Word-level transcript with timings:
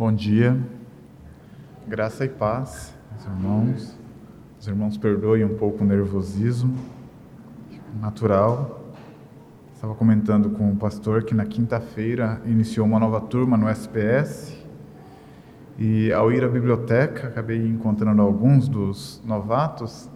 Bom 0.00 0.14
dia, 0.14 0.58
graça 1.86 2.24
e 2.24 2.28
paz, 2.30 2.96
meus 3.12 3.26
irmãos. 3.26 3.98
Os 4.58 4.66
irmãos 4.66 4.96
perdoem 4.96 5.44
um 5.44 5.58
pouco 5.58 5.84
o 5.84 5.86
nervosismo, 5.86 6.74
natural. 8.00 8.94
Estava 9.74 9.94
comentando 9.94 10.48
com 10.48 10.72
o 10.72 10.76
pastor 10.76 11.24
que 11.24 11.34
na 11.34 11.44
quinta-feira 11.44 12.40
iniciou 12.46 12.86
uma 12.86 12.98
nova 12.98 13.20
turma 13.20 13.58
no 13.58 13.68
SPS 13.68 14.56
e 15.78 16.10
ao 16.14 16.32
ir 16.32 16.44
à 16.44 16.48
biblioteca 16.48 17.28
acabei 17.28 17.58
encontrando 17.58 18.22
alguns 18.22 18.70
dos 18.70 19.20
novatos 19.22 20.08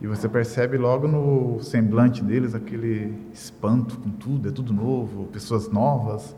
e 0.00 0.08
você 0.08 0.28
percebe 0.28 0.76
logo 0.76 1.06
no 1.06 1.60
semblante 1.60 2.20
deles 2.20 2.52
aquele 2.52 3.16
espanto 3.32 3.96
com 3.96 4.10
tudo, 4.10 4.48
é 4.48 4.50
tudo 4.50 4.72
novo, 4.72 5.26
pessoas 5.26 5.70
novas. 5.70 6.34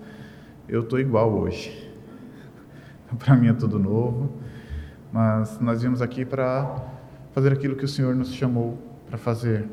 Eu 0.68 0.82
estou 0.82 1.00
igual 1.00 1.32
hoje. 1.32 1.85
Para 3.18 3.36
mim 3.36 3.48
é 3.48 3.52
tudo 3.52 3.78
novo, 3.78 4.30
mas 5.12 5.60
nós 5.60 5.80
viemos 5.80 6.02
aqui 6.02 6.24
para 6.24 6.76
fazer 7.32 7.52
aquilo 7.52 7.76
que 7.76 7.84
o 7.84 7.88
Senhor 7.88 8.14
nos 8.14 8.32
chamou 8.32 8.78
para 9.06 9.18
fazer, 9.18 9.68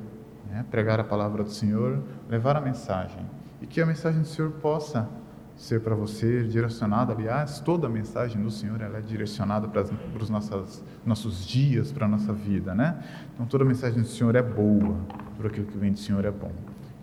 né? 0.50 0.66
pregar 0.70 1.00
a 1.00 1.04
palavra 1.04 1.44
do 1.44 1.50
Senhor, 1.50 2.00
levar 2.30 2.56
a 2.56 2.62
mensagem 2.62 3.26
e 3.62 3.66
que 3.66 3.82
a 3.82 3.86
mensagem 3.86 4.22
do 4.22 4.28
Senhor 4.28 4.52
possa 4.52 5.10
ser 5.56 5.82
para 5.82 5.96
você 5.96 6.44
direcionada. 6.44 7.14
Aliás, 7.14 7.60
toda 7.60 7.88
a 7.88 7.90
mensagem 7.90 8.42
do 8.42 8.52
Senhor 8.52 8.82
ela 8.82 8.98
é 8.98 9.02
direcionada 9.02 9.68
para, 9.68 9.84
os 10.20 10.30
nossos, 10.30 10.84
nossos 11.06 11.46
dias, 11.46 11.92
para 11.92 12.06
a 12.06 12.10
nossa 12.10 12.34
vida, 12.34 12.76
né? 12.76 13.02
Então 13.34 13.46
toda 13.46 13.64
a 13.64 13.68
mensagem 13.68 14.02
do 14.02 14.08
Senhor 14.08 14.36
é 14.36 14.42
boa, 14.42 14.98
tudo 15.36 15.48
aquilo 15.48 15.66
que 15.66 15.78
vem 15.78 15.92
do 15.92 16.00
Senhor 16.00 16.26
é 16.26 16.32
bom, 16.32 16.52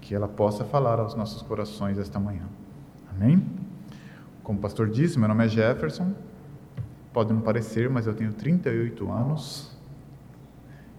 que 0.01 0.15
ela 0.15 0.29
possa 0.29 0.65
falar 0.65 0.99
aos 0.99 1.15
nossos 1.15 1.43
corações 1.43 1.99
esta 1.99 2.19
manhã. 2.21 2.45
Amém? 3.11 3.60
Como 4.51 4.59
o 4.59 4.63
pastor 4.63 4.91
disse, 4.91 5.17
meu 5.17 5.29
nome 5.29 5.45
é 5.45 5.49
Jefferson. 5.49 6.13
Pode 7.13 7.33
não 7.33 7.41
parecer, 7.41 7.89
mas 7.89 8.09
eu 8.09 8.15
tenho 8.15 8.33
38 8.33 9.09
anos. 9.09 9.71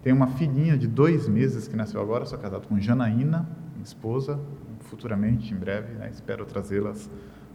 Tenho 0.02 0.16
uma 0.16 0.28
filhinha 0.28 0.74
de 0.74 0.88
dois 0.88 1.28
meses 1.28 1.68
que 1.68 1.76
nasceu 1.76 2.00
agora. 2.00 2.24
Sou 2.24 2.38
casado 2.38 2.66
com 2.66 2.80
Janaína, 2.80 3.46
minha 3.74 3.84
esposa. 3.84 4.40
Futuramente, 4.80 5.52
em 5.52 5.56
breve, 5.58 5.92
né, 5.96 6.08
espero 6.10 6.46
trazê-las 6.46 7.10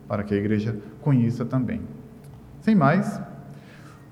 para 0.08 0.24
que 0.24 0.36
a 0.36 0.38
igreja 0.38 0.78
conheça 1.02 1.44
também. 1.44 1.82
Sem 2.62 2.76
mais, 2.76 3.20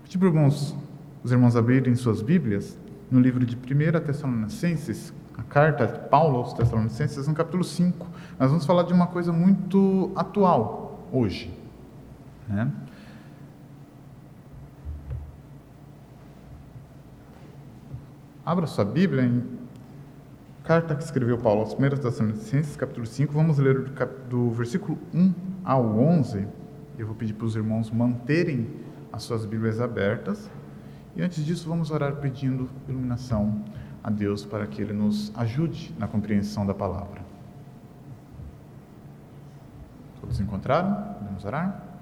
pedi 0.02 0.18
para 0.18 0.28
alguns 0.28 0.76
os 1.24 1.32
irmãos 1.32 1.56
abrirem 1.56 1.94
suas 1.94 2.20
Bíblias 2.20 2.80
no 3.12 3.20
livro 3.20 3.46
de 3.46 3.56
1 3.56 4.04
Tessalonicenses, 4.04 5.14
a 5.38 5.44
carta 5.44 5.86
de 5.86 6.10
Paulo 6.10 6.38
aos 6.38 6.54
Tessalonicenses, 6.54 7.28
no 7.28 7.36
capítulo 7.36 7.64
5. 7.64 8.08
Nós 8.40 8.50
vamos 8.50 8.66
falar 8.66 8.82
de 8.86 8.94
uma 8.94 9.06
coisa 9.06 9.32
muito 9.32 10.12
atual 10.16 11.08
hoje. 11.12 11.55
Né? 12.48 12.72
Abra 18.46 18.68
sua 18.68 18.86
Bíblia 18.86 19.24
em 19.24 19.44
carta 20.64 20.96
que 20.96 21.04
escreveu 21.04 21.38
Paulo 21.38 21.62
aos 21.62 21.74
1 21.74 21.78
Tessalonicenses, 22.02 22.76
capítulo 22.76 23.06
5. 23.06 23.34
Vamos 23.34 23.58
ler 23.58 23.86
do, 23.86 23.92
cap... 23.94 24.14
do 24.30 24.52
versículo 24.52 25.00
1 25.14 25.34
ao 25.64 25.84
11. 25.98 26.48
Eu 26.98 27.08
vou 27.08 27.16
pedir 27.16 27.34
para 27.34 27.46
os 27.46 27.56
irmãos 27.56 27.90
manterem 27.90 28.70
as 29.12 29.24
suas 29.24 29.46
Bíblias 29.46 29.82
abertas. 29.82 30.50
E 31.16 31.24
antes 31.24 31.44
disso, 31.44 31.68
vamos 31.68 31.90
orar 31.90 32.18
pedindo 32.18 32.70
iluminação 32.88 33.64
a 34.04 34.12
Deus 34.12 34.46
para 34.46 34.68
que 34.68 34.80
Ele 34.80 34.94
nos 34.94 35.32
ajude 35.36 35.96
na 35.98 36.08
compreensão 36.08 36.66
da 36.68 36.74
palavra. 36.74 37.22
Todos 40.22 40.40
encontraram? 40.40 41.16
Vamos 41.24 41.44
orar? 41.46 41.95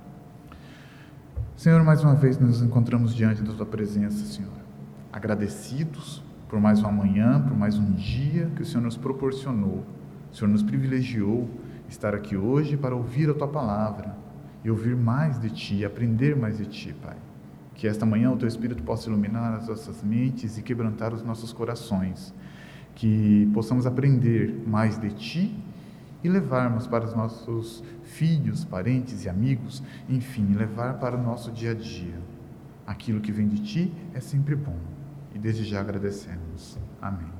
Senhor, 1.64 1.82
mais 1.82 2.04
uma 2.04 2.14
vez 2.14 2.38
nos 2.38 2.62
encontramos 2.62 3.16
diante 3.16 3.42
da 3.42 3.54
Tua 3.54 3.66
presença, 3.66 4.26
Senhor. 4.26 4.52
Agradecidos 5.14 6.22
por 6.50 6.60
mais 6.60 6.82
uma 6.82 6.92
manhã, 6.92 7.40
por 7.40 7.58
mais 7.58 7.78
um 7.78 7.94
dia 7.94 8.52
que 8.54 8.64
o 8.64 8.66
Senhor 8.66 8.84
nos 8.84 8.98
proporcionou. 8.98 9.86
O 10.30 10.36
Senhor 10.36 10.52
nos 10.52 10.62
privilegiou 10.62 11.50
estar 11.88 12.14
aqui 12.14 12.36
hoje 12.36 12.76
para 12.76 12.94
ouvir 12.94 13.30
a 13.30 13.34
Tua 13.34 13.48
palavra 13.48 14.14
e 14.62 14.70
ouvir 14.70 14.94
mais 14.98 15.40
de 15.40 15.50
Ti, 15.52 15.86
aprender 15.86 16.36
mais 16.36 16.58
de 16.58 16.66
Ti, 16.66 16.94
Pai. 17.02 17.16
Que 17.76 17.88
esta 17.88 18.06
manhã 18.06 18.30
o 18.30 18.36
Teu 18.36 18.50
Espírito 18.50 18.84
possa 18.84 19.08
iluminar 19.08 19.54
as 19.54 19.70
nossas 19.70 20.04
mentes 20.04 20.58
e 20.58 20.62
quebrantar 20.62 21.14
os 21.14 21.24
nossos 21.24 21.54
corações. 21.54 22.34
Que 22.94 23.50
possamos 23.54 23.86
aprender 23.86 24.62
mais 24.68 24.98
de 25.00 25.12
Ti 25.12 25.64
e 26.24 26.30
levarmos 26.30 26.88
para 26.88 27.04
os 27.04 27.14
nossos 27.14 27.84
filhos, 28.04 28.64
parentes 28.64 29.26
e 29.26 29.30
amigos, 29.30 29.84
enfim, 30.08 30.54
levar 30.54 30.94
para 31.00 31.18
o 31.18 31.22
nosso 31.22 31.52
dia 31.52 31.72
a 31.72 31.74
dia. 31.74 32.16
Aquilo 32.88 33.20
que 33.20 33.32
vem 33.32 33.48
de 33.48 33.62
Ti 33.62 33.94
é 34.14 34.20
sempre 34.20 34.56
bom 34.56 34.78
e 35.34 35.40
desde 35.40 35.64
já 35.64 35.82
agradecemos. 35.82 36.78
Amém. 37.02 37.32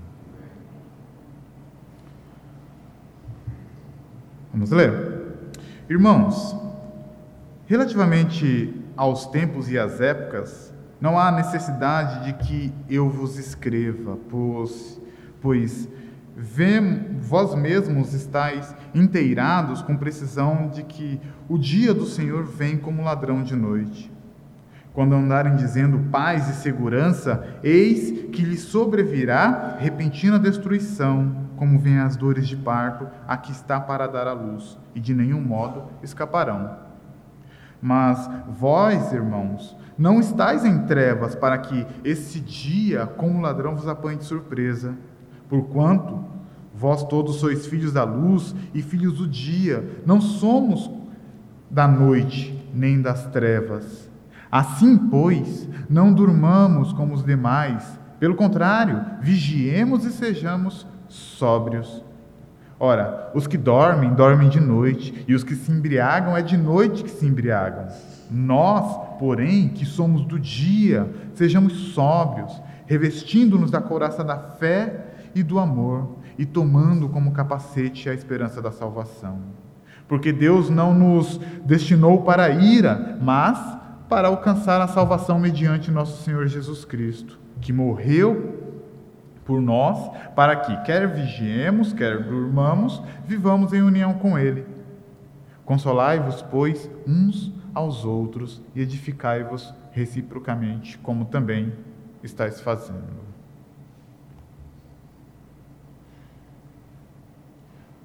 Vamos 4.52 4.70
ler? 4.70 5.50
Irmãos, 5.90 6.56
relativamente 7.66 8.82
aos 8.96 9.26
tempos 9.28 9.70
e 9.70 9.78
às 9.78 10.00
épocas, 10.00 10.74
não 11.02 11.18
há 11.18 11.32
necessidade 11.32 12.26
de 12.26 12.34
que 12.34 12.74
eu 12.88 13.10
vos 13.10 13.38
escreva, 13.38 14.18
pois, 14.30 15.02
pois 15.42 15.90
Vem, 16.36 17.20
vós 17.20 17.54
mesmos 17.54 18.14
estáis 18.14 18.76
inteirados 18.94 19.82
com 19.84 19.96
precisão 19.96 20.68
de 20.68 20.84
que 20.84 21.22
o 21.48 21.60
dia 21.60 21.94
do 21.94 22.06
Senhor 22.06 22.44
vem 22.44 22.78
como 22.78 23.04
ladrão 23.04 23.44
de 23.44 23.56
noite. 23.56 24.12
Quando 24.94 25.16
andarem 25.16 25.56
dizendo 25.56 26.10
paz 26.12 26.50
e 26.50 26.54
segurança, 26.54 27.44
eis 27.64 28.30
que 28.32 28.44
lhes 28.44 28.62
sobrevirá 28.62 29.78
repentina 29.80 30.40
destruição, 30.40 31.48
como 31.56 31.80
vêm 31.80 32.00
as 32.00 32.16
dores 32.16 32.48
de 32.48 32.56
parto 32.56 33.08
a 33.28 33.38
que 33.38 33.52
está 33.52 33.80
para 33.80 34.08
dar 34.08 34.28
à 34.28 34.34
luz, 34.34 34.78
e 34.94 35.00
de 35.00 35.14
nenhum 35.14 35.42
modo 35.42 35.84
escaparão. 36.02 36.78
Mas 37.82 38.30
vós, 38.48 39.12
irmãos, 39.12 39.76
não 39.98 40.20
estáis 40.20 40.64
em 40.64 40.86
trevas 40.86 41.36
para 41.36 41.58
que 41.58 41.86
esse 42.04 42.40
dia, 42.40 43.06
como 43.06 43.42
ladrão, 43.42 43.76
vos 43.76 43.88
apanhe 43.88 44.18
de 44.18 44.26
surpresa. 44.26 44.96
Porquanto 45.54 46.20
vós 46.74 47.04
todos 47.04 47.36
sois 47.36 47.68
filhos 47.68 47.94
da 47.94 48.04
luz 48.04 48.56
e 48.74 48.82
filhos 48.82 49.20
do 49.20 49.28
dia, 49.28 50.02
não 50.04 50.20
somos 50.20 50.90
da 51.70 51.88
noite 51.88 52.60
nem 52.74 53.00
das 53.00 53.28
trevas. 53.28 54.10
Assim, 54.52 54.98
pois, 54.98 55.70
não 55.88 56.12
durmamos 56.12 56.92
como 56.92 57.14
os 57.14 57.24
demais, 57.24 57.88
pelo 58.20 58.34
contrário, 58.34 59.00
vigiemos 59.22 60.06
e 60.06 60.12
sejamos 60.12 60.88
sóbrios. 61.08 62.04
Ora, 62.80 63.30
os 63.36 63.46
que 63.46 63.56
dormem, 63.56 64.12
dormem 64.12 64.50
de 64.50 64.60
noite, 64.60 65.24
e 65.28 65.36
os 65.36 65.44
que 65.44 65.54
se 65.54 65.72
embriagam, 65.72 66.36
é 66.36 66.42
de 66.42 66.58
noite 66.58 67.04
que 67.04 67.12
se 67.12 67.28
embriagam. 67.28 67.90
Nós, 68.32 69.20
porém, 69.20 69.70
que 69.70 69.86
somos 69.86 70.26
do 70.26 70.40
dia, 70.40 71.08
sejamos 71.36 71.74
sóbrios, 71.94 72.60
revestindo-nos 72.88 73.70
da 73.70 73.80
couraça 73.80 74.24
da 74.24 74.36
fé 74.36 75.03
e 75.36 75.42
do 75.44 75.60
amor, 75.60 76.18
e 76.38 76.46
tomando 76.46 77.10
como 77.10 77.32
capacete 77.32 78.10
a 78.10 78.14
esperança 78.14 78.62
da 78.62 78.72
salvação. 78.72 79.40
Porque 80.08 80.32
Deus 80.32 80.70
não 80.70 80.94
nos 80.94 81.38
destinou 81.66 82.24
para 82.24 82.46
a 82.46 82.50
ira, 82.50 83.18
mas 83.22 83.58
para 84.10 84.28
alcançar 84.28 84.82
a 84.82 84.88
salvação 84.88 85.40
mediante 85.40 85.90
nosso 85.90 86.24
Senhor 86.24 86.46
Jesus 86.48 86.86
Cristo, 86.86 87.40
que 87.62 87.74
morreu 87.74 88.60
por 89.46 89.62
nós, 89.62 90.12
para 90.36 90.56
que, 90.56 90.76
quer 90.84 91.08
vigiemos, 91.08 91.94
quer 91.94 92.24
durmamos, 92.24 93.02
vivamos 93.26 93.74
em 93.74 93.82
união 93.82 94.14
com 94.14 94.38
Ele. 94.38 94.66
Consolai-vos, 95.66 96.42
pois, 96.44 96.90
uns 97.08 97.52
aos 97.74 98.06
outros 98.06 98.62
e 98.76 98.82
edificai-vos 98.82 99.74
reciprocamente, 99.92 100.98
como 101.00 101.26
também 101.26 101.74
estáis 102.22 102.62
fazendo. 102.62 103.33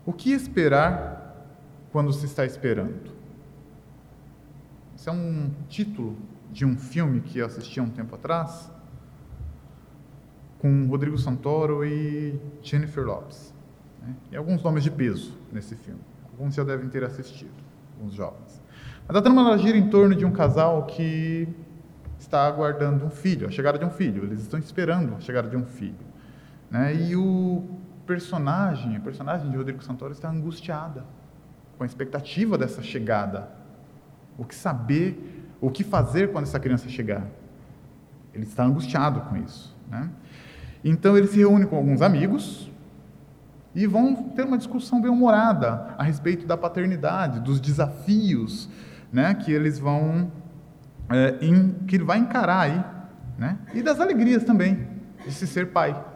O 0.09 0.13
que 0.15 0.33
esperar 0.33 1.37
quando 1.93 2.11
se 2.15 2.25
está 2.25 2.47
esperando? 2.47 3.13
Esse 4.97 5.07
é 5.07 5.13
um 5.13 5.51
título 5.69 6.17
de 6.51 6.65
um 6.65 6.79
filme 6.79 7.21
que 7.21 7.41
eu 7.41 7.45
assisti 7.45 7.79
há 7.79 7.83
um 7.83 7.91
tempo 7.91 8.15
atrás, 8.15 8.73
com 10.61 10.87
Rodrigo 10.87 11.19
Santoro 11.19 11.85
e 11.85 12.41
Jennifer 12.63 13.05
Lopes. 13.05 13.53
Né? 14.01 14.15
E 14.33 14.37
alguns 14.39 14.63
nomes 14.63 14.83
de 14.83 14.91
peso 14.91 15.37
nesse 15.53 15.77
filme. 15.77 16.01
Alguns 16.33 16.55
já 16.55 16.65
devem 16.65 16.89
ter 16.89 17.05
assistido, 17.05 17.53
alguns 17.99 18.15
jovens. 18.15 18.63
Mas 19.07 19.15
a 19.15 19.21
trama 19.21 19.59
gira 19.59 19.77
em 19.77 19.91
torno 19.91 20.15
de 20.15 20.25
um 20.25 20.33
casal 20.33 20.87
que 20.87 21.47
está 22.19 22.47
aguardando 22.47 23.05
um 23.05 23.11
filho, 23.11 23.47
a 23.47 23.51
chegada 23.51 23.79
de 23.79 23.85
um 23.85 23.91
filho. 23.91 24.25
Eles 24.25 24.41
estão 24.41 24.59
esperando 24.59 25.17
a 25.17 25.21
chegada 25.21 25.51
de 25.51 25.57
um 25.59 25.67
filho. 25.67 26.09
Né? 26.71 26.95
E 26.95 27.15
o 27.15 27.77
personagem, 28.09 28.97
a 28.97 29.01
personagem 29.01 29.49
de 29.49 29.57
Rodrigo 29.57 29.85
Santoro 29.85 30.13
está 30.13 30.29
angustiada 30.29 31.05
com 31.77 31.85
a 31.85 31.87
expectativa 31.87 32.59
dessa 32.59 32.83
chegada. 32.83 33.49
O 34.37 34.45
que 34.45 34.55
saber 34.55 35.39
o 35.61 35.71
que 35.71 35.83
fazer 35.83 36.31
quando 36.31 36.45
essa 36.45 36.61
criança 36.61 36.89
chegar. 36.89 37.27
Ele 38.33 38.45
está 38.45 38.65
angustiado 38.65 39.21
com 39.23 39.37
isso. 39.37 39.77
Né? 39.91 40.09
Então 40.85 41.17
ele 41.17 41.27
se 41.27 41.39
reúne 41.39 41.67
com 41.67 41.77
alguns 41.77 42.03
amigos 42.03 42.71
e 43.75 43.87
vão 43.87 44.15
ter 44.31 44.45
uma 44.45 44.57
discussão 44.57 45.01
bem 45.01 45.11
humorada 45.11 45.95
a 45.99 46.03
respeito 46.03 46.47
da 46.47 46.57
paternidade, 46.57 47.41
dos 47.41 47.61
desafios 47.61 48.69
né, 49.13 49.35
que 49.35 49.53
eles 49.53 49.79
vão 49.79 50.31
é, 51.11 51.39
em, 51.41 51.73
que 51.87 51.97
ele 51.97 52.05
vai 52.05 52.19
encarar 52.19 52.61
aí, 52.61 52.85
né, 53.39 53.59
e 53.75 53.83
das 53.83 54.01
alegrias 54.01 54.45
também 54.45 54.87
de 55.25 55.33
se 55.33 55.47
ser 55.47 55.69
pai. 55.69 56.08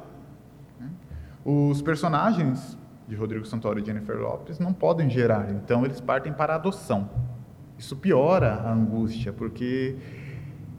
Os 1.44 1.82
personagens 1.82 2.78
de 3.08 3.16
Rodrigo 3.16 3.44
Santoro 3.44 3.80
e 3.80 3.84
Jennifer 3.84 4.16
Lopes 4.16 4.58
não 4.58 4.72
podem 4.72 5.10
gerar, 5.10 5.50
então 5.50 5.84
eles 5.84 6.00
partem 6.00 6.32
para 6.32 6.52
a 6.52 6.56
adoção. 6.56 7.10
Isso 7.76 7.96
piora 7.96 8.54
a 8.54 8.72
angústia, 8.72 9.32
porque 9.32 9.96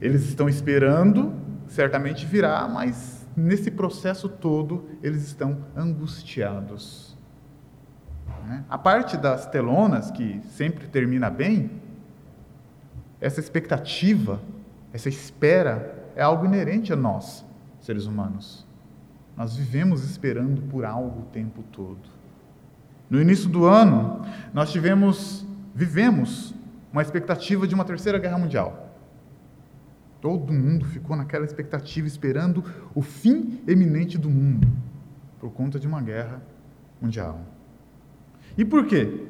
eles 0.00 0.24
estão 0.24 0.48
esperando 0.48 1.34
certamente 1.66 2.26
virá, 2.26 2.66
mas 2.68 3.26
nesse 3.36 3.70
processo 3.70 4.28
todo 4.28 4.88
eles 5.02 5.22
estão 5.24 5.58
angustiados. 5.76 7.16
Né? 8.46 8.64
A 8.68 8.78
parte 8.78 9.16
das 9.16 9.46
telonas, 9.46 10.10
que 10.10 10.40
sempre 10.50 10.86
termina 10.86 11.30
bem, 11.30 11.70
essa 13.20 13.40
expectativa, 13.40 14.40
essa 14.92 15.08
espera, 15.08 16.12
é 16.14 16.22
algo 16.22 16.44
inerente 16.44 16.92
a 16.92 16.96
nós, 16.96 17.44
seres 17.80 18.06
humanos. 18.06 18.63
Nós 19.36 19.56
vivemos 19.56 20.04
esperando 20.04 20.62
por 20.62 20.84
algo 20.84 21.22
o 21.22 21.24
tempo 21.26 21.62
todo. 21.72 21.98
No 23.10 23.20
início 23.20 23.48
do 23.48 23.66
ano, 23.66 24.24
nós 24.52 24.70
tivemos, 24.70 25.44
vivemos 25.74 26.54
uma 26.92 27.02
expectativa 27.02 27.66
de 27.66 27.74
uma 27.74 27.84
terceira 27.84 28.18
guerra 28.18 28.38
mundial. 28.38 28.96
Todo 30.20 30.52
mundo 30.52 30.86
ficou 30.86 31.16
naquela 31.16 31.44
expectativa, 31.44 32.06
esperando 32.06 32.64
o 32.94 33.02
fim 33.02 33.60
eminente 33.66 34.16
do 34.16 34.30
mundo, 34.30 34.66
por 35.38 35.50
conta 35.50 35.78
de 35.78 35.86
uma 35.86 36.00
guerra 36.00 36.40
mundial. 37.00 37.40
E 38.56 38.64
por 38.64 38.86
quê? 38.86 39.26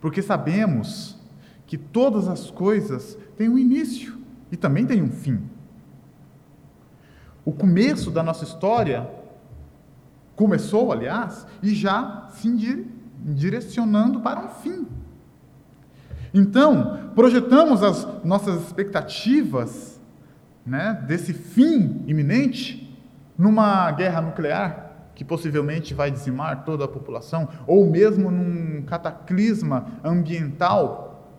Porque 0.00 0.20
sabemos 0.20 1.18
que 1.66 1.78
todas 1.78 2.28
as 2.28 2.50
coisas 2.50 3.16
têm 3.36 3.48
um 3.48 3.56
início 3.56 4.18
e 4.52 4.56
também 4.56 4.84
têm 4.84 5.02
um 5.02 5.10
fim. 5.10 5.40
O 7.44 7.52
começo 7.52 8.10
da 8.10 8.22
nossa 8.22 8.44
história 8.44 9.08
começou, 10.34 10.90
aliás, 10.90 11.46
e 11.62 11.74
já 11.74 12.28
se 12.30 12.86
direcionando 13.20 14.20
para 14.20 14.40
um 14.40 14.48
fim. 14.48 14.86
Então, 16.32 17.10
projetamos 17.14 17.82
as 17.82 18.24
nossas 18.24 18.60
expectativas 18.62 20.00
né, 20.66 21.04
desse 21.06 21.32
fim 21.32 22.02
iminente 22.06 22.98
numa 23.38 23.90
guerra 23.92 24.20
nuclear 24.20 24.84
que 25.14 25.24
possivelmente 25.24 25.94
vai 25.94 26.10
dizimar 26.10 26.64
toda 26.64 26.86
a 26.86 26.88
população, 26.88 27.48
ou 27.66 27.88
mesmo 27.88 28.30
num 28.30 28.82
cataclisma 28.82 29.86
ambiental 30.02 31.30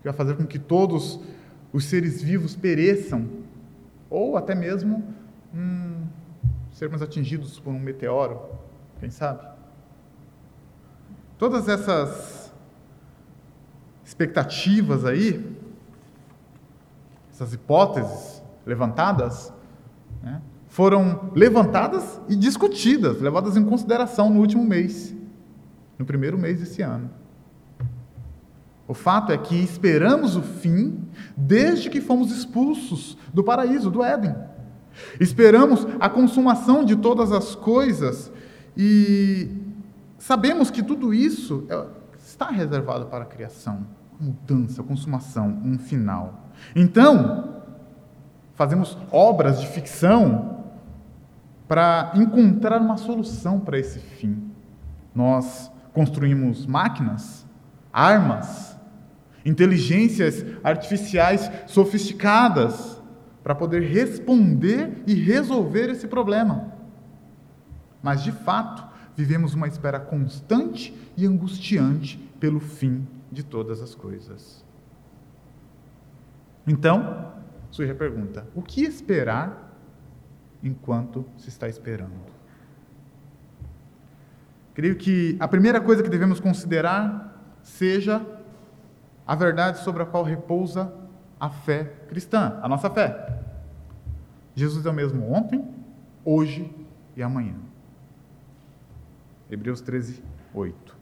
que 0.00 0.08
vai 0.08 0.16
fazer 0.16 0.36
com 0.36 0.46
que 0.46 0.58
todos 0.58 1.20
os 1.70 1.84
seres 1.84 2.22
vivos 2.22 2.56
pereçam, 2.56 3.26
ou 4.08 4.36
até 4.36 4.54
mesmo 4.54 5.04
hum, 5.54 6.06
sermos 6.72 7.00
atingidos 7.00 7.60
por 7.60 7.72
um 7.72 7.78
meteoro, 7.78 8.40
quem 8.98 9.10
sabe? 9.10 9.46
Todas 11.38 11.68
essas 11.68 12.52
expectativas 14.04 15.04
aí, 15.04 15.56
essas 17.30 17.52
hipóteses 17.52 18.42
levantadas, 18.66 19.52
né, 20.22 20.40
foram 20.68 21.30
levantadas 21.34 22.20
e 22.28 22.34
discutidas, 22.34 23.20
levadas 23.20 23.56
em 23.56 23.64
consideração 23.64 24.30
no 24.30 24.40
último 24.40 24.64
mês, 24.64 25.14
no 25.98 26.04
primeiro 26.04 26.36
mês 26.36 26.60
desse 26.60 26.82
ano. 26.82 27.10
O 28.86 28.92
fato 28.92 29.32
é 29.32 29.38
que 29.38 29.56
esperamos 29.56 30.36
o 30.36 30.42
fim 30.42 31.08
desde 31.36 31.88
que 31.88 32.00
fomos 32.00 32.30
expulsos 32.30 33.16
do 33.32 33.42
paraíso, 33.42 33.90
do 33.90 34.02
Éden. 34.02 34.34
Esperamos 35.20 35.86
a 36.00 36.08
consumação 36.08 36.84
de 36.84 36.96
todas 36.96 37.32
as 37.32 37.54
coisas 37.54 38.30
e 38.76 39.48
sabemos 40.18 40.70
que 40.70 40.82
tudo 40.82 41.12
isso 41.12 41.66
é, 41.68 41.86
está 42.18 42.50
reservado 42.50 43.06
para 43.06 43.24
a 43.24 43.26
criação, 43.26 43.86
mudança, 44.20 44.82
consumação, 44.82 45.60
um 45.64 45.78
final. 45.78 46.50
Então, 46.74 47.62
fazemos 48.54 48.96
obras 49.10 49.60
de 49.60 49.66
ficção 49.66 50.64
para 51.66 52.12
encontrar 52.14 52.80
uma 52.80 52.96
solução 52.96 53.58
para 53.58 53.78
esse 53.78 53.98
fim. 53.98 54.50
Nós 55.14 55.70
construímos 55.92 56.66
máquinas, 56.66 57.46
armas, 57.92 58.76
inteligências 59.44 60.44
artificiais 60.62 61.50
sofisticadas 61.66 62.93
para 63.44 63.54
poder 63.54 63.82
responder 63.82 65.02
e 65.06 65.12
resolver 65.12 65.90
esse 65.90 66.08
problema. 66.08 66.72
Mas, 68.02 68.22
de 68.22 68.32
fato, 68.32 68.82
vivemos 69.14 69.52
uma 69.52 69.68
espera 69.68 70.00
constante 70.00 70.96
e 71.14 71.26
angustiante 71.26 72.16
pelo 72.40 72.58
fim 72.58 73.06
de 73.30 73.42
todas 73.42 73.82
as 73.82 73.94
coisas. 73.94 74.64
Então, 76.66 77.32
surge 77.70 77.92
a 77.92 77.94
pergunta: 77.94 78.46
o 78.54 78.62
que 78.62 78.82
esperar 78.82 79.72
enquanto 80.62 81.26
se 81.36 81.50
está 81.50 81.68
esperando? 81.68 82.32
Creio 84.72 84.96
que 84.96 85.36
a 85.38 85.46
primeira 85.46 85.80
coisa 85.80 86.02
que 86.02 86.08
devemos 86.08 86.40
considerar 86.40 87.38
seja 87.62 88.24
a 89.26 89.34
verdade 89.34 89.78
sobre 89.78 90.02
a 90.02 90.06
qual 90.06 90.24
repousa 90.24 90.92
a 91.38 91.50
fé 91.50 91.84
cristã, 92.08 92.58
a 92.62 92.68
nossa 92.68 92.88
fé. 92.90 93.33
Jesus 94.54 94.86
é 94.86 94.90
o 94.90 94.94
mesmo 94.94 95.32
ontem, 95.32 95.64
hoje 96.24 96.72
e 97.16 97.22
amanhã. 97.22 97.54
Hebreus 99.50 99.80
13, 99.80 100.22
8. 100.54 100.96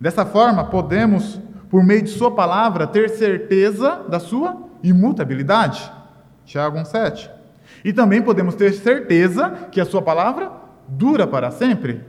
Dessa 0.00 0.24
forma, 0.26 0.64
podemos, 0.64 1.40
por 1.68 1.84
meio 1.84 2.02
de 2.02 2.10
Sua 2.10 2.30
palavra, 2.30 2.86
ter 2.86 3.10
certeza 3.10 4.04
da 4.08 4.18
Sua 4.18 4.68
imutabilidade. 4.82 5.90
Tiago 6.44 6.78
1,7. 6.78 7.30
E 7.84 7.92
também 7.92 8.20
podemos 8.20 8.54
ter 8.54 8.72
certeza 8.72 9.68
que 9.70 9.80
a 9.80 9.84
Sua 9.84 10.02
palavra 10.02 10.50
dura 10.88 11.26
para 11.26 11.50
sempre, 11.50 12.04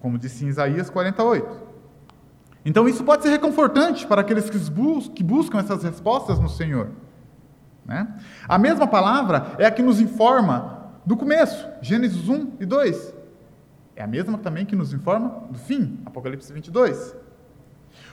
como 0.00 0.18
disse 0.18 0.44
em 0.44 0.48
Isaías 0.48 0.88
48. 0.88 1.64
Então, 2.64 2.88
isso 2.88 3.04
pode 3.04 3.22
ser 3.22 3.30
reconfortante 3.30 4.06
para 4.06 4.20
aqueles 4.20 4.48
que 4.48 5.22
buscam 5.22 5.58
essas 5.58 5.82
respostas 5.82 6.38
no 6.38 6.48
Senhor. 6.48 6.90
Né? 7.84 8.08
A 8.48 8.58
mesma 8.58 8.86
palavra 8.86 9.54
é 9.58 9.66
a 9.66 9.70
que 9.70 9.82
nos 9.82 10.00
informa 10.00 10.92
do 11.04 11.16
começo, 11.16 11.68
Gênesis 11.82 12.28
1 12.28 12.52
e 12.60 12.66
2. 12.66 13.14
É 13.96 14.02
a 14.02 14.06
mesma 14.06 14.38
também 14.38 14.66
que 14.66 14.74
nos 14.74 14.92
informa 14.92 15.44
do 15.50 15.58
fim, 15.58 16.00
Apocalipse 16.04 16.52
22. 16.52 17.14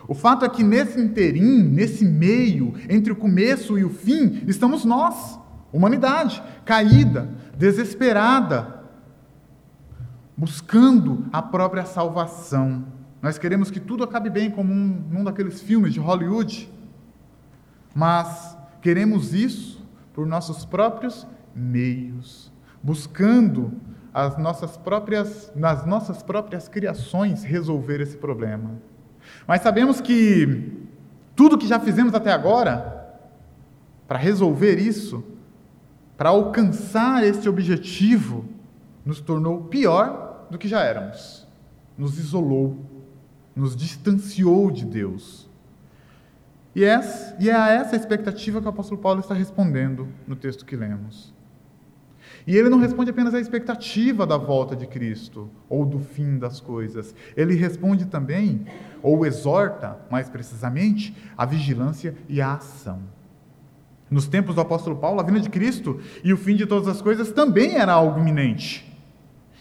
O 0.08 0.14
fato 0.14 0.46
é 0.46 0.50
que 0.50 0.64
nesse 0.64 1.00
interim, 1.00 1.64
nesse 1.64 2.06
meio, 2.06 2.74
entre 2.90 3.12
o 3.12 3.16
começo 3.16 3.78
e 3.80 3.84
o 3.84 3.90
fim, 3.90 4.44
estamos 4.48 4.86
nós, 4.86 5.40
humanidade, 5.72 6.42
caída, 6.66 7.30
desesperada, 7.58 8.82
buscando 10.36 11.26
a 11.32 11.42
própria 11.42 11.86
salvação. 11.86 12.86
Nós 13.22 13.38
queremos 13.38 13.72
que 13.72 13.80
tudo 13.80 14.04
acabe 14.04 14.30
bem, 14.30 14.50
como 14.50 14.74
um, 14.74 15.04
um 15.12 15.24
daqueles 15.24 15.62
filmes 15.62 15.94
de 15.94 16.00
Hollywood, 16.00 16.72
mas 17.94 18.58
queremos 18.82 19.34
isso 19.34 19.86
por 20.14 20.26
nossos 20.26 20.66
próprios 20.66 21.28
meios, 21.56 22.52
buscando 22.82 23.72
as 24.14 24.38
nossas 24.38 24.76
próprias, 24.76 25.52
nas 25.56 25.86
nossas 25.86 26.22
próprias 26.22 26.68
criações 26.68 27.44
resolver 27.44 28.02
esse 28.02 28.18
problema. 28.18 28.72
Mas 29.48 29.62
sabemos 29.62 30.02
que 30.02 30.88
tudo 31.36 31.58
que 31.58 31.68
já 31.68 31.80
fizemos 31.80 32.14
até 32.14 32.32
agora 32.32 33.00
para 34.08 34.20
resolver 34.20 34.78
isso, 34.78 35.24
para 36.18 36.30
alcançar 36.30 37.24
esse 37.24 37.48
objetivo, 37.48 38.46
nos 39.06 39.22
tornou 39.22 39.64
pior 39.64 40.46
do 40.52 40.58
que 40.58 40.68
já 40.68 40.82
éramos. 40.82 41.48
Nos 41.98 42.20
isolou, 42.20 42.86
nos 43.56 43.76
distanciou 43.76 44.70
de 44.70 44.86
Deus. 44.86 45.50
E, 46.76 46.82
e 47.40 47.50
é 47.50 47.56
a 47.56 47.70
essa 47.70 47.96
expectativa 47.96 48.62
que 48.62 48.66
o 48.66 48.70
apóstolo 48.70 49.02
Paulo 49.02 49.20
está 49.20 49.34
respondendo 49.34 50.08
no 50.28 50.36
texto 50.36 50.66
que 50.66 50.76
lemos. 50.76 51.34
E 52.46 52.56
ele 52.56 52.70
não 52.70 52.80
responde 52.80 53.12
apenas 53.12 53.34
à 53.34 53.40
expectativa 53.40 54.26
da 54.26 54.38
volta 54.38 54.76
de 54.76 54.88
Cristo 54.88 55.50
ou 55.70 55.86
do 55.86 56.00
fim 56.00 56.38
das 56.38 56.60
coisas. 56.60 57.14
Ele 57.36 57.56
responde 57.56 58.06
também, 58.06 58.66
ou 59.02 59.26
exorta, 59.26 59.98
mais 60.10 60.30
precisamente, 60.30 61.16
a 61.38 61.46
vigilância 61.46 62.16
e 62.28 62.42
a 62.42 62.54
ação. 62.54 63.00
Nos 64.10 64.28
tempos 64.28 64.56
do 64.56 64.62
apóstolo 64.62 64.98
Paulo, 64.98 65.20
a 65.20 65.24
vinda 65.24 65.40
de 65.40 65.50
Cristo 65.50 66.00
e 66.24 66.34
o 66.34 66.38
fim 66.38 66.56
de 66.56 66.66
todas 66.66 66.88
as 66.88 67.02
coisas 67.02 67.32
também 67.32 67.76
era 67.76 67.94
algo 67.94 68.20
iminente. 68.20 68.88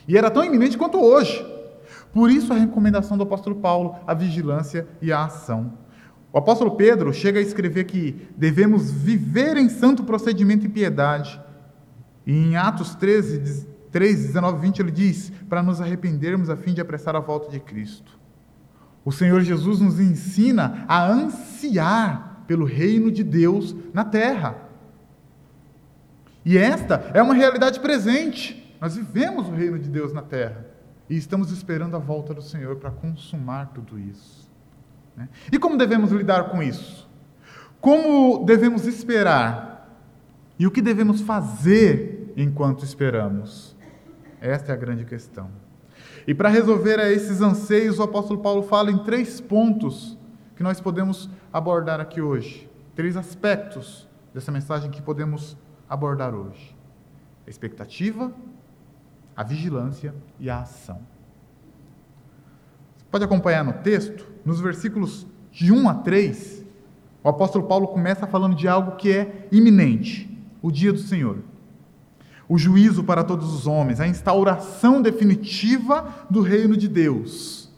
E 0.09 0.17
era 0.17 0.31
tão 0.31 0.45
iminente 0.45 0.79
quanto 0.79 0.99
hoje. 0.99 1.47
Por 2.12 2.31
isso 2.31 2.52
a 2.52 2.57
recomendação 2.57 3.17
do 3.17 3.23
apóstolo 3.23 3.57
Paulo, 3.57 3.97
a 4.07 4.14
vigilância 4.14 4.88
e 5.00 5.12
a 5.12 5.25
ação. 5.25 5.73
O 6.32 6.38
apóstolo 6.38 6.76
Pedro 6.76 7.12
chega 7.12 7.38
a 7.38 7.42
escrever 7.42 7.84
que 7.84 8.28
devemos 8.37 8.90
viver 8.90 9.56
em 9.56 9.68
santo 9.68 10.04
procedimento 10.04 10.66
e 10.66 10.68
piedade. 10.68 11.40
E 12.25 12.32
em 12.32 12.56
Atos 12.56 12.94
13, 12.94 13.66
3, 13.90 14.26
19 14.26 14.60
20, 14.60 14.78
ele 14.80 14.90
diz: 14.90 15.32
para 15.49 15.62
nos 15.62 15.80
arrependermos 15.80 16.49
a 16.49 16.56
fim 16.56 16.72
de 16.72 16.80
apressar 16.80 17.16
a 17.16 17.20
volta 17.20 17.50
de 17.50 17.58
Cristo. 17.58 18.18
O 19.04 19.10
Senhor 19.10 19.40
Jesus 19.40 19.80
nos 19.80 19.99
ensina 19.99 20.84
a 20.87 21.10
ansiar 21.10 22.44
pelo 22.46 22.64
reino 22.64 23.10
de 23.10 23.25
Deus 23.25 23.75
na 23.92 24.04
terra. 24.04 24.56
E 26.44 26.56
esta 26.56 27.10
é 27.14 27.22
uma 27.22 27.34
realidade 27.34 27.80
presente. 27.80 28.76
Nós 28.80 28.96
vivemos 28.96 29.49
o 29.49 29.52
reino 29.52 29.78
de 29.78 29.88
Deus 29.90 30.12
na 30.12 30.22
terra 30.22 30.66
e 31.08 31.16
estamos 31.16 31.50
esperando 31.50 31.96
a 31.96 31.99
volta 31.99 32.32
do 32.32 32.40
Senhor 32.40 32.76
para 32.76 32.90
consumar 32.90 33.72
tudo 33.75 33.99
isso. 33.99 34.39
Né? 35.17 35.29
E 35.52 35.59
como 35.59 35.76
devemos 35.76 36.11
lidar 36.11 36.50
com 36.50 36.62
isso? 36.62 37.09
Como 37.81 38.45
devemos 38.45 38.87
esperar? 38.87 39.88
E 40.59 40.67
o 40.67 40.71
que 40.71 40.83
devemos 40.83 41.21
fazer 41.23 42.33
enquanto 42.37 42.85
esperamos? 42.85 43.75
Esta 44.40 44.73
é 44.73 44.75
a 44.75 44.79
grande 44.79 45.05
questão. 45.05 45.50
E 46.26 46.35
para 46.35 46.49
resolver 46.49 46.99
esses 47.12 47.40
anseios, 47.40 47.99
o 47.99 48.02
apóstolo 48.02 48.40
Paulo 48.40 48.62
fala 48.62 48.90
em 48.90 48.99
três 48.99 49.40
pontos 49.40 50.19
que 50.55 50.62
nós 50.62 50.81
podemos 50.81 51.31
abordar 51.52 52.00
aqui 52.00 52.21
hoje. 52.21 52.69
Três 52.95 53.17
aspectos 53.17 54.07
dessa 54.35 54.52
mensagem 54.52 54.90
que 54.90 55.00
podemos 55.00 55.57
abordar 55.88 56.35
hoje: 56.35 56.76
a 57.47 57.50
expectativa, 57.50 58.33
a 59.35 59.43
vigilância 59.43 60.14
e 60.38 60.50
a 60.50 60.61
ação. 60.61 61.00
Você 62.99 63.07
pode 63.11 63.25
acompanhar 63.25 63.64
no 63.64 63.73
texto, 63.73 64.29
nos 64.44 64.61
versículos 64.61 65.26
de 65.50 65.73
1 65.73 65.88
a 65.88 65.94
3, 65.94 66.64
o 67.23 67.28
apóstolo 67.28 67.66
Paulo 67.66 67.88
começa 67.88 68.26
falando 68.26 68.54
de 68.54 68.66
algo 68.66 68.97
que 68.97 69.12
é 69.12 69.49
iminente, 69.52 70.28
o 70.62 70.70
dia 70.70 70.92
do 70.92 70.99
Senhor 70.99 71.38
o 72.50 72.59
juízo 72.59 73.04
para 73.04 73.23
todos 73.23 73.54
os 73.54 73.68
homens, 73.68 74.00
a 74.00 74.09
instauração 74.09 75.00
definitiva 75.00 76.09
do 76.28 76.40
reino 76.40 76.76
de 76.76 76.88
Deus. 76.88 77.70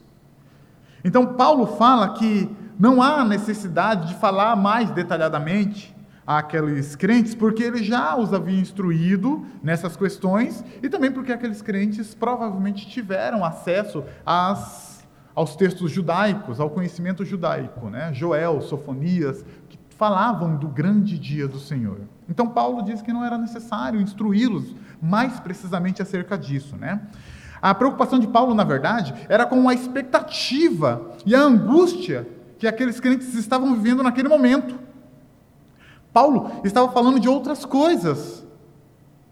Então, 1.04 1.34
Paulo 1.34 1.66
fala 1.76 2.14
que 2.14 2.48
não 2.78 3.02
há 3.02 3.22
necessidade 3.22 4.08
de 4.08 4.14
falar 4.14 4.56
mais 4.56 4.90
detalhadamente 4.90 5.94
àqueles 6.26 6.96
crentes, 6.96 7.34
porque 7.34 7.62
ele 7.62 7.84
já 7.84 8.16
os 8.16 8.32
havia 8.32 8.58
instruído 8.58 9.44
nessas 9.62 9.94
questões 9.94 10.64
e 10.82 10.88
também 10.88 11.12
porque 11.12 11.32
aqueles 11.32 11.60
crentes 11.60 12.14
provavelmente 12.14 12.88
tiveram 12.88 13.44
acesso 13.44 14.02
às, 14.24 14.91
aos 15.34 15.56
textos 15.56 15.90
judaicos, 15.90 16.60
ao 16.60 16.70
conhecimento 16.70 17.24
judaico, 17.24 17.88
né? 17.88 18.12
Joel, 18.12 18.60
Sofonias, 18.60 19.44
que 19.68 19.78
falavam 19.96 20.56
do 20.56 20.68
grande 20.68 21.18
dia 21.18 21.48
do 21.48 21.58
Senhor. 21.58 22.00
Então 22.28 22.48
Paulo 22.48 22.82
diz 22.82 23.00
que 23.02 23.12
não 23.12 23.24
era 23.24 23.38
necessário 23.38 24.00
instruí-los 24.00 24.74
mais 25.00 25.40
precisamente 25.40 26.02
acerca 26.02 26.36
disso, 26.36 26.76
né? 26.76 27.00
A 27.60 27.72
preocupação 27.74 28.18
de 28.18 28.26
Paulo, 28.26 28.54
na 28.54 28.64
verdade, 28.64 29.14
era 29.28 29.46
com 29.46 29.68
a 29.68 29.74
expectativa 29.74 31.12
e 31.24 31.34
a 31.34 31.40
angústia 31.40 32.26
que 32.58 32.66
aqueles 32.66 32.98
crentes 32.98 33.34
estavam 33.34 33.74
vivendo 33.74 34.02
naquele 34.02 34.28
momento. 34.28 34.78
Paulo 36.12 36.60
estava 36.64 36.90
falando 36.90 37.18
de 37.18 37.28
outras 37.28 37.64
coisas. 37.64 38.46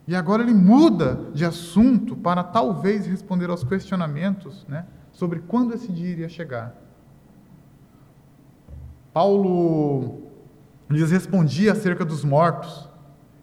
E 0.06 0.14
agora 0.16 0.42
ele 0.42 0.54
muda 0.54 1.20
de 1.34 1.44
assunto 1.44 2.16
para 2.16 2.42
talvez 2.42 3.06
responder 3.06 3.50
aos 3.50 3.62
questionamentos 3.62 4.66
né, 4.68 4.84
sobre 5.20 5.40
quando 5.40 5.74
esse 5.74 5.92
dia 5.92 6.08
iria 6.08 6.30
chegar. 6.30 6.74
Paulo 9.12 10.22
lhes 10.88 11.10
respondia 11.10 11.72
acerca 11.72 12.06
dos 12.06 12.24
mortos 12.24 12.88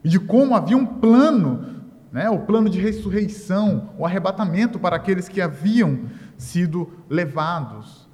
e 0.03 0.09
de 0.09 0.19
como 0.19 0.55
havia 0.55 0.75
um 0.75 0.87
plano, 0.87 1.83
né, 2.11 2.31
o 2.31 2.39
plano 2.39 2.67
de 2.67 2.81
ressurreição, 2.81 3.91
o 3.95 4.07
arrebatamento 4.07 4.79
para 4.79 4.95
aqueles 4.95 5.29
que 5.29 5.39
haviam 5.39 5.99
sido 6.35 6.91
levados. 7.07 8.09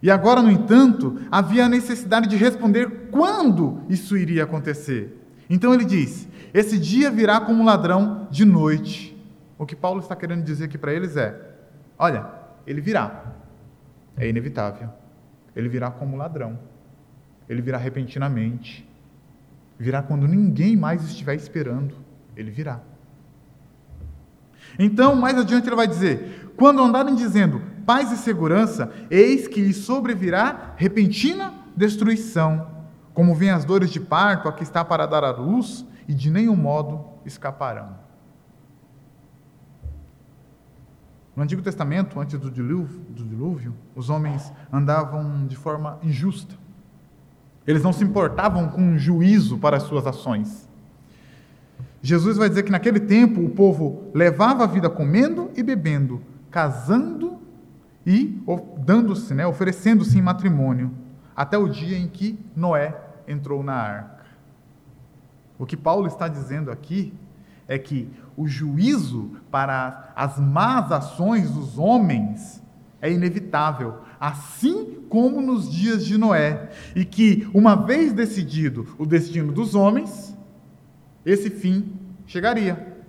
E 0.00 0.08
agora, 0.08 0.40
no 0.40 0.50
entanto, 0.50 1.18
havia 1.32 1.64
a 1.66 1.68
necessidade 1.68 2.28
de 2.28 2.36
responder 2.36 3.08
quando 3.10 3.80
isso 3.88 4.16
iria 4.16 4.44
acontecer. 4.44 5.20
Então 5.50 5.74
ele 5.74 5.84
diz: 5.84 6.28
Esse 6.52 6.78
dia 6.78 7.10
virá 7.10 7.40
como 7.40 7.64
ladrão 7.64 8.28
de 8.30 8.44
noite. 8.44 9.20
O 9.58 9.66
que 9.66 9.74
Paulo 9.74 9.98
está 9.98 10.14
querendo 10.14 10.44
dizer 10.44 10.66
aqui 10.66 10.78
para 10.78 10.92
eles 10.92 11.16
é: 11.16 11.40
Olha, 11.98 12.43
ele 12.66 12.80
virá. 12.80 13.24
É 14.16 14.28
inevitável. 14.28 14.88
Ele 15.54 15.68
virá 15.68 15.90
como 15.90 16.16
ladrão. 16.16 16.58
Ele 17.48 17.60
virá 17.60 17.78
repentinamente. 17.78 18.88
Virá 19.78 20.02
quando 20.02 20.26
ninguém 20.26 20.76
mais 20.76 21.04
estiver 21.04 21.34
esperando. 21.34 21.94
Ele 22.36 22.50
virá. 22.50 22.80
Então, 24.78 25.14
mais 25.14 25.38
adiante, 25.38 25.68
ele 25.68 25.76
vai 25.76 25.86
dizer: 25.86 26.52
quando 26.56 26.82
andarem 26.82 27.14
dizendo 27.14 27.60
paz 27.84 28.10
e 28.12 28.16
segurança, 28.16 28.92
eis 29.10 29.46
que 29.46 29.60
lhes 29.60 29.76
sobrevirá 29.78 30.74
repentina 30.76 31.52
destruição, 31.76 32.66
como 33.12 33.34
vêm 33.34 33.50
as 33.50 33.64
dores 33.64 33.90
de 33.90 34.00
parto 34.00 34.48
a 34.48 34.52
que 34.52 34.62
está 34.62 34.84
para 34.84 35.06
dar 35.06 35.22
a 35.24 35.30
luz, 35.30 35.84
e 36.08 36.14
de 36.14 36.30
nenhum 36.30 36.56
modo 36.56 37.04
escaparão. 37.24 38.03
No 41.36 41.42
Antigo 41.42 41.62
Testamento, 41.62 42.20
antes 42.20 42.38
do 42.38 42.50
dilúvio, 42.50 43.00
do 43.08 43.24
dilúvio, 43.24 43.74
os 43.94 44.08
homens 44.08 44.52
andavam 44.72 45.46
de 45.46 45.56
forma 45.56 45.98
injusta. 46.02 46.54
Eles 47.66 47.82
não 47.82 47.92
se 47.92 48.04
importavam 48.04 48.68
com 48.68 48.96
juízo 48.96 49.58
para 49.58 49.76
as 49.76 49.82
suas 49.84 50.06
ações. 50.06 50.68
Jesus 52.00 52.36
vai 52.36 52.48
dizer 52.48 52.62
que 52.62 52.70
naquele 52.70 53.00
tempo 53.00 53.42
o 53.42 53.50
povo 53.50 54.10
levava 54.14 54.64
a 54.64 54.66
vida 54.66 54.90
comendo 54.90 55.50
e 55.56 55.62
bebendo, 55.62 56.22
casando 56.50 57.38
e 58.06 58.40
dando-se, 58.78 59.34
né, 59.34 59.46
oferecendo-se 59.46 60.18
em 60.18 60.22
matrimônio, 60.22 60.92
até 61.34 61.56
o 61.56 61.66
dia 61.66 61.98
em 61.98 62.06
que 62.06 62.38
Noé 62.54 62.94
entrou 63.26 63.62
na 63.62 63.74
arca. 63.74 64.26
O 65.58 65.64
que 65.64 65.76
Paulo 65.76 66.06
está 66.06 66.28
dizendo 66.28 66.70
aqui 66.70 67.14
é 67.66 67.78
que 67.78 68.12
o 68.36 68.46
juízo 68.46 69.32
para 69.50 70.12
as 70.16 70.38
más 70.38 70.90
ações 70.90 71.50
dos 71.50 71.78
homens 71.78 72.62
é 73.00 73.12
inevitável, 73.12 73.98
assim 74.18 75.04
como 75.08 75.42
nos 75.42 75.70
dias 75.70 76.04
de 76.04 76.16
Noé, 76.16 76.70
e 76.96 77.04
que, 77.04 77.48
uma 77.52 77.74
vez 77.74 78.12
decidido 78.12 78.94
o 78.98 79.04
destino 79.04 79.52
dos 79.52 79.74
homens, 79.74 80.36
esse 81.24 81.50
fim 81.50 81.92
chegaria. 82.26 83.04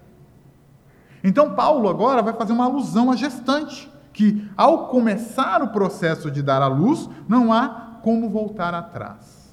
Então, 1.23 1.55
Paulo 1.55 1.87
agora 1.87 2.21
vai 2.21 2.33
fazer 2.33 2.53
uma 2.53 2.65
alusão 2.65 3.09
à 3.09 3.15
gestante, 3.15 3.89
que 4.11 4.47
ao 4.55 4.89
começar 4.89 5.63
o 5.63 5.69
processo 5.69 6.29
de 6.29 6.43
dar 6.43 6.61
à 6.61 6.67
luz, 6.67 7.09
não 7.27 7.51
há 7.51 7.99
como 8.03 8.29
voltar 8.29 8.73
atrás. 8.73 9.44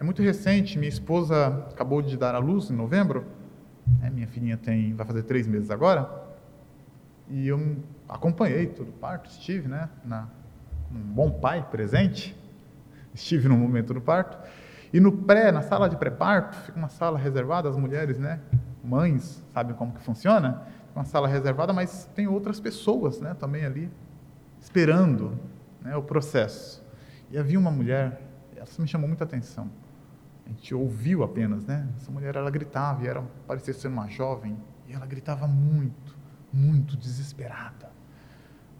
É 0.00 0.02
muito 0.02 0.22
recente, 0.22 0.78
minha 0.78 0.88
esposa 0.88 1.48
acabou 1.70 2.00
de 2.00 2.16
dar 2.16 2.34
à 2.34 2.38
luz 2.38 2.70
em 2.70 2.74
novembro, 2.74 3.26
é, 4.02 4.08
minha 4.08 4.26
filhinha 4.26 4.56
tem, 4.56 4.94
vai 4.94 5.04
fazer 5.04 5.24
três 5.24 5.46
meses 5.46 5.70
agora, 5.70 6.10
e 7.28 7.46
eu 7.46 7.76
acompanhei 8.08 8.66
todo 8.66 8.88
o 8.88 8.92
parto, 8.92 9.28
estive, 9.28 9.68
né, 9.68 9.90
na, 10.02 10.26
um 10.90 11.00
bom 11.00 11.30
pai 11.30 11.68
presente, 11.70 12.34
estive 13.12 13.46
no 13.46 13.58
momento 13.58 13.92
do 13.92 14.00
parto, 14.00 14.38
e 14.90 14.98
no 14.98 15.12
pré, 15.12 15.52
na 15.52 15.60
sala 15.60 15.86
de 15.86 15.96
pré-parto, 15.96 16.56
fica 16.56 16.78
uma 16.78 16.88
sala 16.88 17.18
reservada, 17.18 17.68
as 17.68 17.76
mulheres, 17.76 18.18
né, 18.18 18.40
mães, 18.82 19.44
sabem 19.52 19.76
como 19.76 19.92
que 19.92 20.00
funciona, 20.00 20.62
uma 20.94 21.04
sala 21.04 21.28
reservada, 21.28 21.74
mas 21.74 22.06
tem 22.14 22.26
outras 22.26 22.58
pessoas, 22.58 23.20
né, 23.20 23.36
também 23.38 23.66
ali, 23.66 23.90
esperando, 24.62 25.38
né, 25.82 25.94
o 25.94 26.02
processo. 26.02 26.82
E 27.30 27.36
havia 27.36 27.58
uma 27.58 27.70
mulher, 27.70 28.22
essa 28.56 28.80
me 28.80 28.88
chamou 28.88 29.06
muita 29.06 29.24
atenção, 29.24 29.70
a 30.50 30.52
gente 30.52 30.74
ouviu 30.74 31.22
apenas, 31.22 31.64
né, 31.64 31.88
essa 31.96 32.10
mulher, 32.10 32.34
ela 32.34 32.50
gritava, 32.50 33.04
e 33.04 33.06
era, 33.06 33.22
parecia 33.46 33.72
ser 33.72 33.86
uma 33.86 34.08
jovem, 34.08 34.56
e 34.88 34.92
ela 34.92 35.06
gritava 35.06 35.46
muito, 35.46 36.16
muito 36.52 36.96
desesperada. 36.96 37.88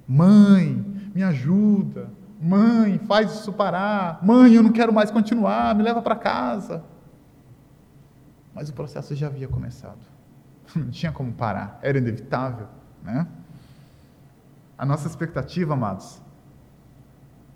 Mãe, 0.07 0.75
me 1.15 1.23
ajuda. 1.23 2.11
Mãe, 2.43 2.99
faz 3.07 3.33
isso 3.33 3.53
parar. 3.53 4.19
Mãe, 4.21 4.53
eu 4.55 4.63
não 4.65 4.73
quero 4.73 4.93
mais 4.93 5.13
continuar, 5.13 5.73
me 5.77 5.85
leva 5.85 6.03
para 6.03 6.17
casa. 6.17 6.83
Mas 8.53 8.69
o 8.69 8.73
processo 8.73 9.15
já 9.15 9.29
havia 9.29 9.47
começado. 9.47 10.01
Não 10.75 10.91
tinha 10.91 11.13
como 11.13 11.33
parar, 11.33 11.79
era 11.83 11.99
inevitável, 11.99 12.67
né? 13.03 13.27
A 14.77 14.85
nossa 14.85 15.07
expectativa, 15.07 15.75
amados, 15.75 16.21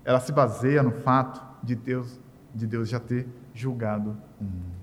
ela 0.05 0.19
se 0.19 0.31
baseia 0.31 0.81
no 0.81 0.91
fato 0.91 1.41
de 1.61 1.75
Deus 1.75 2.19
de 2.53 2.65
Deus 2.65 2.87
já 2.87 2.99
ter 2.99 3.27
julgado 3.55 4.17
o 4.39 4.43
mundo. 4.43 4.75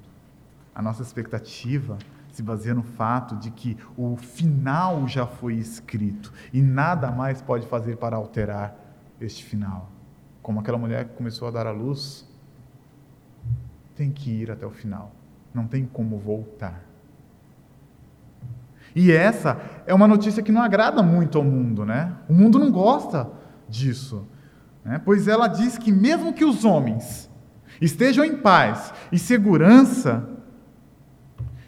A 0.75 0.81
nossa 0.81 1.02
expectativa 1.02 1.99
se 2.33 2.43
baseia 2.43 2.75
no 2.75 2.83
fato 2.83 3.37
de 3.37 3.50
que 3.50 3.76
o 3.97 4.17
final 4.17 5.07
já 5.07 5.26
foi 5.26 5.55
escrito 5.55 6.33
e 6.52 6.62
nada 6.62 7.11
mais 7.11 7.43
pode 7.43 7.67
fazer 7.67 7.99
para 7.99 8.17
alterar 8.17 8.75
este 9.21 9.45
final. 9.45 9.91
Como 10.43 10.59
aquela 10.59 10.79
mulher 10.79 11.05
que 11.05 11.14
começou 11.14 11.47
a 11.47 11.50
dar 11.50 11.67
à 11.67 11.71
luz, 11.71 12.26
tem 13.95 14.11
que 14.11 14.31
ir 14.31 14.50
até 14.50 14.67
o 14.67 14.71
final, 14.71 15.12
não 15.52 15.67
tem 15.67 15.85
como 15.85 16.19
voltar. 16.19 16.83
E 18.97 19.12
essa 19.12 19.61
é 19.87 19.95
uma 19.95 20.09
notícia 20.09 20.43
que 20.43 20.50
não 20.50 20.62
agrada 20.62 21.02
muito 21.02 21.38
ao 21.38 21.45
mundo, 21.45 21.85
né? 21.85 22.17
O 22.29 22.33
mundo 22.33 22.59
não 22.59 22.71
gosta 22.71 23.31
disso, 23.69 24.26
né? 24.85 25.00
pois 25.02 25.29
ela 25.29 25.49
diz 25.49 25.79
que 25.79 25.93
mesmo 25.93 26.33
que 26.33 26.45
os 26.45 26.64
homens 26.64 27.31
estejam 27.85 28.25
em 28.25 28.37
paz 28.37 28.93
e 29.11 29.19
segurança, 29.19 30.29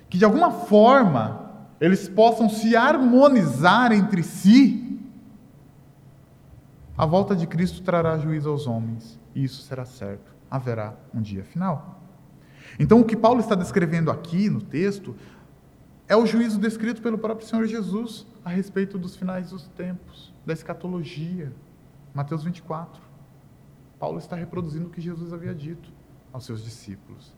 que 0.09 0.17
de 0.17 0.25
alguma 0.25 0.51
forma 0.51 1.51
eles 1.81 2.09
possam 2.09 2.49
se 2.49 2.77
harmonizar 2.77 3.93
entre 3.93 4.23
si, 4.23 4.81
a 6.97 7.05
volta 7.05 7.35
de 7.35 7.47
Cristo 7.47 7.83
trará 7.83 8.17
juízo 8.17 8.49
aos 8.49 8.67
homens, 8.67 9.19
e 9.35 9.43
isso 9.43 9.63
será 9.63 9.85
certo. 9.85 10.33
Haverá 10.49 10.95
um 11.13 11.21
dia 11.21 11.43
final. 11.43 12.01
Então, 12.79 13.01
o 13.01 13.05
que 13.05 13.17
Paulo 13.17 13.41
está 13.41 13.57
descrevendo 13.57 14.11
aqui 14.11 14.49
no 14.49 14.61
texto 14.61 15.17
é 16.07 16.15
o 16.15 16.25
juízo 16.25 16.61
descrito 16.61 17.03
pelo 17.03 17.19
próprio 17.19 17.47
Senhor 17.47 17.67
Jesus 17.67 18.25
a 18.45 18.51
respeito 18.51 18.97
dos 18.97 19.17
finais 19.17 19.51
dos 19.51 19.67
tempos, 19.69 20.33
da 20.47 20.53
escatologia. 20.53 21.53
Mateus 22.15 22.45
24. 22.45 23.03
Paulo 23.99 24.19
está 24.19 24.37
reproduzindo 24.37 24.87
o 24.87 24.91
que 24.91 25.01
Jesus 25.01 25.33
havia 25.33 25.55
dito 25.55 25.91
aos 26.35 26.45
seus 26.45 26.65
discípulos. 26.65 27.33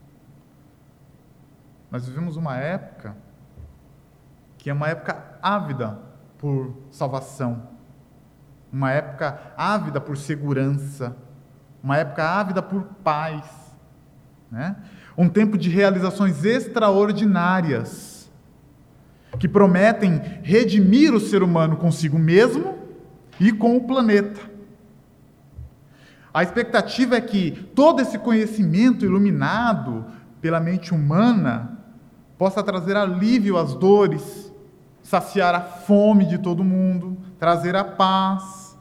Nós 1.91 2.07
vivemos 2.07 2.39
uma 2.39 2.57
época 2.57 3.15
que 4.57 4.71
é 4.71 4.73
uma 4.73 4.89
época 4.89 5.39
ávida 5.43 6.01
por 6.39 6.75
salvação, 6.91 7.69
uma 8.73 8.91
época 8.91 9.53
ávida 9.55 10.01
por 10.01 10.17
segurança, 10.17 11.15
uma 11.83 11.99
época 11.99 12.25
ávida 12.25 12.63
por 12.63 12.85
paz, 13.05 13.45
né? 14.51 14.77
um 15.17 15.29
tempo 15.29 15.59
de 15.59 15.69
realizações 15.69 16.43
extraordinárias 16.43 18.31
que 19.39 19.47
prometem 19.47 20.23
redimir 20.43 21.13
o 21.13 21.21
ser 21.21 21.43
humano 21.43 21.77
consigo 21.77 22.19
mesmo 22.19 22.79
e 23.39 23.53
com 23.53 23.77
o 23.77 23.87
planeta. 23.87 24.56
A 26.37 26.43
expectativa 26.43 27.17
é 27.17 27.21
que 27.23 27.51
todo 27.75 28.03
esse 28.03 28.19
conhecimento 28.19 29.07
iluminado 29.07 30.05
pela 30.39 30.61
mente 30.61 30.93
humana 30.93 31.79
possa 32.37 32.63
trazer 32.63 32.95
alívio 32.95 33.57
às 33.57 33.75
dores, 33.75 34.53
saciar 35.03 35.55
a 35.55 35.63
fome 35.63 36.27
de 36.27 36.37
todo 36.37 36.63
mundo, 36.63 37.17
trazer 37.39 37.75
a 37.75 37.83
paz. 37.83 38.79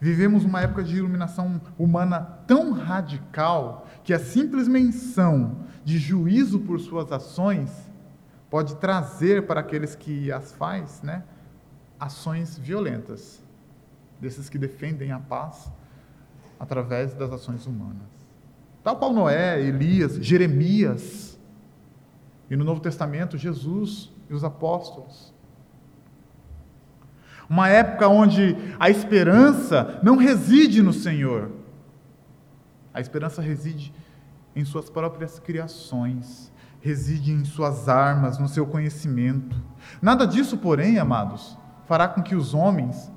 Vivemos 0.00 0.44
uma 0.44 0.60
época 0.60 0.84
de 0.84 0.96
iluminação 0.96 1.60
humana 1.76 2.20
tão 2.46 2.70
radical 2.70 3.88
que 4.04 4.14
a 4.14 4.20
simples 4.20 4.68
menção 4.68 5.66
de 5.84 5.98
juízo 5.98 6.60
por 6.60 6.78
suas 6.78 7.10
ações 7.10 7.72
pode 8.48 8.76
trazer 8.76 9.48
para 9.48 9.58
aqueles 9.58 9.96
que 9.96 10.30
as 10.30 10.52
faz, 10.52 11.02
né, 11.02 11.24
ações 11.98 12.56
violentas, 12.56 13.42
desses 14.20 14.48
que 14.48 14.58
defendem 14.58 15.10
a 15.10 15.18
paz 15.18 15.68
através 16.62 17.12
das 17.12 17.32
ações 17.32 17.66
humanas. 17.66 18.06
Tal 18.84 18.96
qual 18.96 19.12
Noé, 19.12 19.60
Elias, 19.60 20.14
Jeremias, 20.24 21.36
e 22.48 22.54
no 22.54 22.64
Novo 22.64 22.80
Testamento, 22.80 23.36
Jesus 23.36 24.12
e 24.30 24.34
os 24.34 24.44
apóstolos. 24.44 25.34
Uma 27.50 27.68
época 27.68 28.06
onde 28.06 28.56
a 28.78 28.88
esperança 28.88 29.98
não 30.04 30.16
reside 30.16 30.80
no 30.82 30.92
Senhor, 30.92 31.50
a 32.94 33.00
esperança 33.00 33.42
reside 33.42 33.92
em 34.54 34.64
suas 34.64 34.88
próprias 34.88 35.40
criações, 35.40 36.52
reside 36.80 37.32
em 37.32 37.44
suas 37.44 37.88
armas, 37.88 38.38
no 38.38 38.46
seu 38.46 38.66
conhecimento. 38.68 39.60
Nada 40.00 40.28
disso, 40.28 40.56
porém, 40.56 40.96
amados, 41.00 41.58
fará 41.86 42.06
com 42.06 42.22
que 42.22 42.36
os 42.36 42.54
homens 42.54 43.10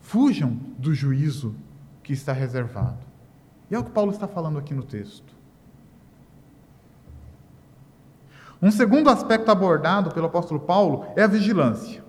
fujam 0.00 0.60
do 0.78 0.94
juízo 0.94 1.56
que 2.02 2.12
está 2.12 2.32
reservado. 2.32 2.98
E 3.70 3.74
é 3.74 3.78
o 3.78 3.84
que 3.84 3.90
Paulo 3.90 4.10
está 4.12 4.26
falando 4.28 4.58
aqui 4.58 4.74
no 4.74 4.82
texto. 4.82 5.32
Um 8.60 8.70
segundo 8.70 9.10
aspecto 9.10 9.50
abordado 9.50 10.12
pelo 10.12 10.26
apóstolo 10.26 10.60
Paulo 10.60 11.06
é 11.16 11.22
a 11.22 11.26
vigilância. 11.26 12.02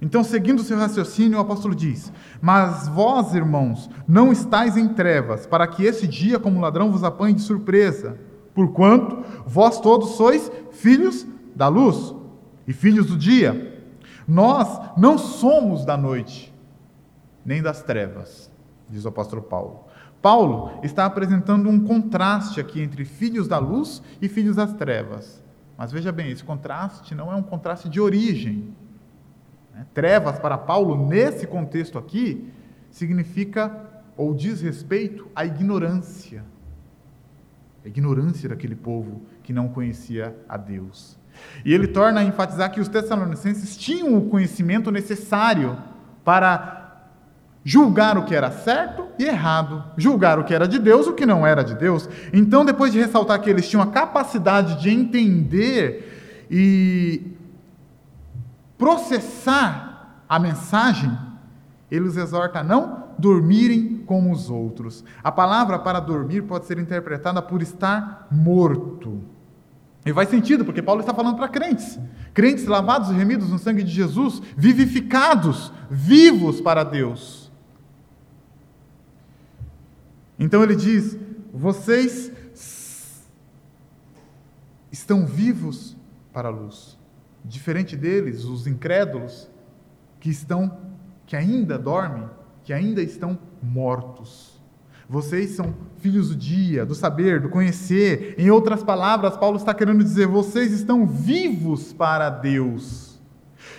Então, 0.00 0.22
seguindo 0.22 0.60
o 0.60 0.62
seu 0.62 0.76
raciocínio, 0.76 1.38
o 1.38 1.40
apóstolo 1.40 1.74
diz: 1.74 2.12
Mas 2.40 2.86
vós, 2.86 3.34
irmãos, 3.34 3.88
não 4.06 4.30
estáis 4.30 4.76
em 4.76 4.88
trevas, 4.88 5.46
para 5.46 5.66
que 5.66 5.84
esse 5.84 6.06
dia, 6.06 6.38
como 6.38 6.60
ladrão, 6.60 6.92
vos 6.92 7.02
apanhe 7.02 7.34
de 7.34 7.40
surpresa. 7.40 8.18
Porquanto 8.54 9.24
vós 9.46 9.80
todos 9.80 10.10
sois 10.16 10.50
filhos 10.70 11.26
da 11.54 11.68
luz 11.68 12.14
e 12.66 12.72
filhos 12.72 13.06
do 13.06 13.16
dia. 13.16 13.82
Nós 14.28 14.80
não 14.96 15.16
somos 15.16 15.84
da 15.84 15.96
noite, 15.96 16.52
nem 17.44 17.62
das 17.62 17.82
trevas, 17.82 18.50
diz 18.88 19.04
o 19.04 19.08
apóstolo 19.08 19.42
Paulo. 19.42 19.84
Paulo 20.22 20.80
está 20.82 21.04
apresentando 21.04 21.68
um 21.68 21.78
contraste 21.78 22.60
aqui 22.60 22.80
entre 22.80 23.04
filhos 23.04 23.46
da 23.46 23.58
luz 23.58 24.02
e 24.20 24.28
filhos 24.28 24.56
das 24.56 24.72
trevas. 24.74 25.42
Mas 25.76 25.92
veja 25.92 26.10
bem, 26.10 26.30
esse 26.30 26.42
contraste 26.42 27.14
não 27.14 27.30
é 27.30 27.36
um 27.36 27.42
contraste 27.42 27.88
de 27.88 28.00
origem. 28.00 28.74
Né? 29.74 29.86
Trevas 29.92 30.38
para 30.38 30.56
Paulo, 30.56 31.06
nesse 31.06 31.46
contexto 31.46 31.98
aqui, 31.98 32.50
significa 32.90 33.86
ou 34.16 34.34
diz 34.34 34.62
respeito 34.62 35.28
à 35.34 35.44
ignorância. 35.44 36.42
A 37.84 37.88
ignorância 37.88 38.48
daquele 38.48 38.74
povo 38.74 39.22
que 39.42 39.52
não 39.52 39.68
conhecia 39.68 40.36
a 40.48 40.56
Deus. 40.56 41.18
E 41.64 41.72
ele 41.72 41.86
torna 41.86 42.20
a 42.20 42.24
enfatizar 42.24 42.72
que 42.72 42.80
os 42.80 42.88
tessalonicenses 42.88 43.76
tinham 43.76 44.16
o 44.16 44.28
conhecimento 44.28 44.90
necessário 44.90 45.76
para 46.24 46.85
julgar 47.66 48.16
o 48.16 48.24
que 48.24 48.32
era 48.32 48.48
certo 48.48 49.08
e 49.18 49.24
errado, 49.24 49.82
julgar 49.96 50.38
o 50.38 50.44
que 50.44 50.54
era 50.54 50.68
de 50.68 50.78
Deus 50.78 51.04
e 51.04 51.10
o 51.10 51.14
que 51.14 51.26
não 51.26 51.44
era 51.44 51.64
de 51.64 51.74
Deus. 51.74 52.08
Então, 52.32 52.64
depois 52.64 52.92
de 52.92 53.00
ressaltar 53.00 53.40
que 53.40 53.50
eles 53.50 53.68
tinham 53.68 53.82
a 53.82 53.88
capacidade 53.88 54.80
de 54.80 54.88
entender 54.88 56.46
e 56.48 57.32
processar 58.78 60.22
a 60.28 60.38
mensagem, 60.38 61.10
ele 61.90 62.06
os 62.06 62.16
exorta 62.16 62.60
a 62.60 62.62
não 62.62 63.06
dormirem 63.18 64.04
como 64.06 64.30
os 64.30 64.48
outros. 64.48 65.02
A 65.20 65.32
palavra 65.32 65.76
para 65.76 65.98
dormir 65.98 66.42
pode 66.42 66.66
ser 66.66 66.78
interpretada 66.78 67.42
por 67.42 67.62
estar 67.62 68.28
morto. 68.30 69.20
E 70.04 70.14
faz 70.14 70.28
sentido, 70.28 70.64
porque 70.64 70.80
Paulo 70.80 71.00
está 71.00 71.12
falando 71.12 71.36
para 71.36 71.48
crentes. 71.48 71.98
Crentes 72.32 72.66
lavados 72.66 73.10
e 73.10 73.14
remidos 73.14 73.50
no 73.50 73.58
sangue 73.58 73.82
de 73.82 73.90
Jesus, 73.90 74.40
vivificados, 74.56 75.72
vivos 75.90 76.60
para 76.60 76.84
Deus. 76.84 77.45
Então 80.38 80.62
ele 80.62 80.76
diz: 80.76 81.16
vocês 81.52 82.32
estão 84.92 85.26
vivos 85.26 85.96
para 86.32 86.48
a 86.48 86.50
luz. 86.50 86.98
Diferente 87.44 87.96
deles, 87.96 88.44
os 88.44 88.66
incrédulos, 88.66 89.48
que 90.20 90.28
estão, 90.28 90.78
que 91.26 91.36
ainda 91.36 91.78
dormem, 91.78 92.28
que 92.64 92.72
ainda 92.72 93.00
estão 93.00 93.38
mortos. 93.62 94.60
Vocês 95.08 95.50
são 95.50 95.72
filhos 95.98 96.30
do 96.30 96.36
dia, 96.36 96.84
do 96.84 96.94
saber, 96.94 97.40
do 97.40 97.48
conhecer. 97.48 98.34
Em 98.36 98.50
outras 98.50 98.82
palavras, 98.82 99.36
Paulo 99.36 99.56
está 99.56 99.72
querendo 99.72 100.02
dizer: 100.02 100.26
vocês 100.26 100.72
estão 100.72 101.06
vivos 101.06 101.92
para 101.92 102.28
Deus. 102.28 103.20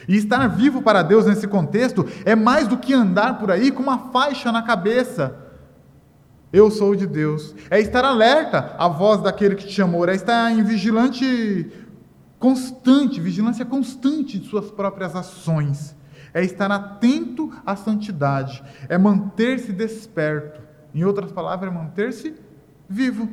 E 0.07 0.15
estar 0.15 0.47
vivo 0.47 0.81
para 0.81 1.03
Deus 1.03 1.25
nesse 1.25 1.47
contexto 1.47 2.05
é 2.25 2.33
mais 2.33 2.67
do 2.67 2.77
que 2.77 2.93
andar 2.93 3.37
por 3.37 3.51
aí 3.51 3.71
com 3.71 3.83
uma 3.83 4.11
faixa 4.11 4.51
na 4.51 4.61
cabeça 4.61 5.46
eu 6.57 6.71
sou 6.71 6.95
de 6.95 7.05
Deus. 7.05 7.53
É 7.69 7.79
estar 7.79 8.03
alerta 8.03 8.75
à 8.77 8.87
voz 8.87 9.21
daquele 9.21 9.55
que 9.55 9.65
te 9.65 9.73
chamou, 9.73 10.07
é 10.07 10.15
estar 10.15 10.51
em 10.51 10.63
vigilante 10.63 11.71
constante, 12.39 13.19
vigilância 13.19 13.65
constante 13.65 14.39
de 14.39 14.47
suas 14.47 14.71
próprias 14.71 15.15
ações. 15.15 15.95
É 16.33 16.43
estar 16.43 16.71
atento 16.71 17.51
à 17.65 17.75
santidade, 17.75 18.63
é 18.89 18.97
manter-se 18.97 19.71
desperto. 19.71 20.61
Em 20.93 21.03
outras 21.03 21.31
palavras, 21.31 21.71
é 21.71 21.73
manter-se 21.73 22.35
vivo. 22.87 23.29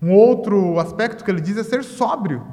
Um 0.00 0.12
outro 0.12 0.78
aspecto 0.78 1.24
que 1.24 1.30
ele 1.30 1.40
diz 1.40 1.56
é 1.56 1.64
ser 1.64 1.82
sóbrio. 1.82 2.46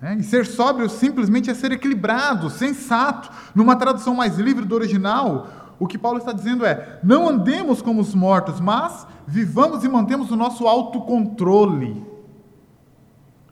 É, 0.00 0.14
e 0.14 0.22
ser 0.22 0.46
sóbrio 0.46 0.88
simplesmente 0.88 1.50
é 1.50 1.54
ser 1.54 1.72
equilibrado, 1.72 2.50
sensato. 2.50 3.30
Numa 3.54 3.76
tradução 3.76 4.14
mais 4.14 4.38
livre 4.38 4.64
do 4.64 4.74
original, 4.74 5.63
o 5.78 5.86
que 5.86 5.98
Paulo 5.98 6.18
está 6.18 6.32
dizendo 6.32 6.64
é: 6.64 6.98
não 7.02 7.28
andemos 7.28 7.82
como 7.82 8.00
os 8.00 8.14
mortos, 8.14 8.60
mas 8.60 9.06
vivamos 9.26 9.84
e 9.84 9.88
mantemos 9.88 10.30
o 10.30 10.36
nosso 10.36 10.66
autocontrole. 10.66 12.04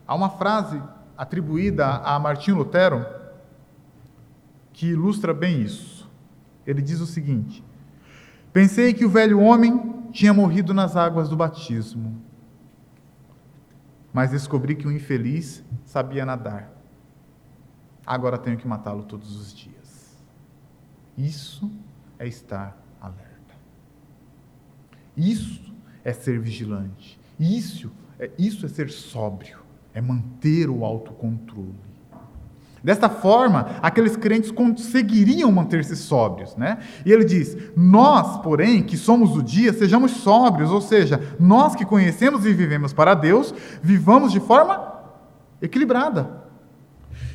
Há 0.07 0.15
uma 0.15 0.31
frase 0.31 0.83
atribuída 1.17 1.87
a 1.87 2.19
Martinho 2.19 2.59
Lutero 2.59 3.05
que 4.73 4.89
ilustra 4.89 5.35
bem 5.35 5.63
isso. 5.63 6.11
Ele 6.67 6.81
diz 6.81 7.01
o 7.01 7.07
seguinte: 7.07 7.65
Pensei 8.53 8.93
que 8.93 9.05
o 9.05 9.11
velho 9.11 9.41
homem 9.41 10.05
tinha 10.13 10.33
morrido 10.33 10.75
nas 10.75 10.97
águas 10.97 11.29
do 11.29 11.37
batismo, 11.37 12.21
mas 14.13 14.31
descobri 14.31 14.75
que 14.75 14.87
o 14.87 14.93
infeliz 14.93 15.65
sabia 15.85 16.25
nadar. 16.25 16.71
Agora 18.05 18.37
tenho 18.37 18.57
que 18.57 18.67
matá-lo 18.67 19.05
todos 19.05 19.37
os 19.37 19.55
dias. 19.55 20.19
Isso 21.17 21.71
é 22.23 22.29
estar 22.29 22.81
alerta. 23.01 23.57
Isso 25.17 25.75
é 26.05 26.13
ser 26.13 26.39
vigilante. 26.39 27.21
Isso 27.39 27.91
é, 28.19 28.31
isso 28.39 28.65
é 28.65 28.69
ser 28.69 28.91
sóbrio, 28.91 29.59
é 29.93 30.01
manter 30.01 30.71
o 30.71 30.85
autocontrole. 30.85 31.75
Desta 32.83 33.09
forma, 33.09 33.77
aqueles 33.81 34.17
crentes 34.17 34.51
conseguiriam 34.53 35.51
manter-se 35.51 35.97
sóbrios, 35.97 36.57
né? 36.57 36.79
E 37.05 37.13
ele 37.13 37.25
diz: 37.25 37.57
Nós, 37.77 38.41
porém, 38.41 38.83
que 38.83 38.97
somos 38.97 39.33
do 39.33 39.43
dia, 39.43 39.73
sejamos 39.73 40.13
sóbrios, 40.13 40.71
ou 40.71 40.81
seja, 40.81 41.37
nós 41.39 41.75
que 41.75 41.85
conhecemos 41.85 42.47
e 42.47 42.53
vivemos 42.53 42.93
para 42.93 43.15
Deus, 43.15 43.55
vivamos 43.83 44.33
de 44.33 44.41
forma 44.41 45.01
equilibrada. 45.61 46.42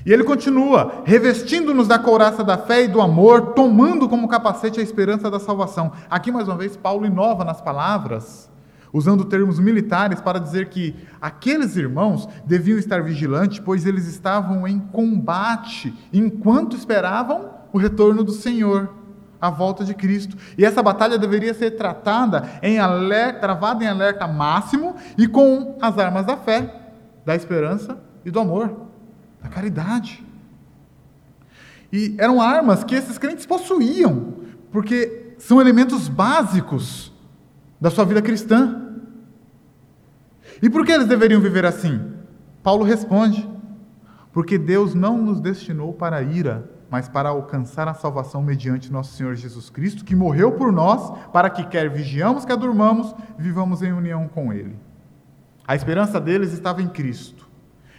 E 0.05 0.13
ele 0.13 0.23
continua, 0.23 1.03
revestindo-nos 1.05 1.87
da 1.87 1.99
couraça 1.99 2.43
da 2.43 2.57
fé 2.57 2.83
e 2.83 2.87
do 2.87 3.01
amor, 3.01 3.53
tomando 3.53 4.07
como 4.07 4.27
capacete 4.27 4.79
a 4.79 4.83
esperança 4.83 5.29
da 5.29 5.39
salvação. 5.39 5.91
Aqui, 6.09 6.31
mais 6.31 6.47
uma 6.47 6.57
vez, 6.57 6.77
Paulo 6.77 7.05
inova 7.05 7.43
nas 7.43 7.61
palavras 7.61 8.49
usando 8.93 9.25
termos 9.25 9.59
militares 9.59 10.21
para 10.21 10.39
dizer 10.39 10.69
que 10.69 10.95
aqueles 11.21 11.75
irmãos 11.75 12.27
deviam 12.45 12.79
estar 12.79 13.01
vigilantes, 13.03 13.59
pois 13.59 13.85
eles 13.85 14.07
estavam 14.07 14.67
em 14.67 14.79
combate 14.79 15.93
enquanto 16.11 16.75
esperavam 16.75 17.51
o 17.71 17.77
retorno 17.77 18.23
do 18.23 18.31
Senhor, 18.31 18.89
a 19.39 19.49
volta 19.49 19.83
de 19.83 19.93
Cristo. 19.93 20.35
E 20.57 20.65
essa 20.65 20.81
batalha 20.81 21.17
deveria 21.17 21.53
ser 21.53 21.71
tratada 21.71 22.49
em 22.61 22.79
alerta, 22.79 23.41
travada 23.41 23.83
em 23.83 23.87
alerta 23.87 24.27
máximo 24.27 24.95
e 25.17 25.27
com 25.27 25.77
as 25.81 25.97
armas 25.97 26.25
da 26.25 26.37
fé, 26.37 26.73
da 27.25 27.35
esperança 27.35 27.97
e 28.25 28.31
do 28.31 28.39
amor, 28.39 28.86
da 29.47 29.55
caridade. 29.55 30.23
E 31.91 32.15
eram 32.17 32.41
armas 32.41 32.83
que 32.83 32.93
esses 32.93 33.17
crentes 33.17 33.45
possuíam, 33.45 34.33
porque 34.71 35.35
são 35.37 35.61
elementos 35.61 36.09
básicos 36.09 37.11
da 37.79 37.89
sua 37.89 38.03
vida 38.03 38.21
cristã. 38.21 38.83
E 40.61 40.69
por 40.69 40.85
que 40.85 40.91
eles 40.91 41.07
deveriam 41.07 41.39
viver 41.39 41.65
assim? 41.65 42.13
Paulo 42.61 42.83
responde: 42.83 43.47
porque 44.33 44.57
Deus 44.57 44.93
não 44.93 45.17
nos 45.17 45.39
destinou 45.39 45.93
para 45.93 46.17
a 46.17 46.21
ira, 46.21 46.69
mas 46.89 47.07
para 47.07 47.29
alcançar 47.29 47.87
a 47.87 47.93
salvação 47.93 48.41
mediante 48.41 48.91
nosso 48.91 49.13
Senhor 49.15 49.35
Jesus 49.35 49.69
Cristo, 49.69 50.03
que 50.03 50.15
morreu 50.15 50.53
por 50.53 50.71
nós, 50.71 51.11
para 51.31 51.49
que 51.49 51.65
quer 51.65 51.89
vigiamos, 51.89 52.43
quer 52.43 52.57
durmamos, 52.57 53.15
vivamos 53.37 53.81
em 53.81 53.93
união 53.93 54.27
com 54.27 54.51
Ele. 54.51 54.75
A 55.65 55.75
esperança 55.75 56.19
deles 56.19 56.53
estava 56.53 56.81
em 56.81 56.87
Cristo. 56.87 57.47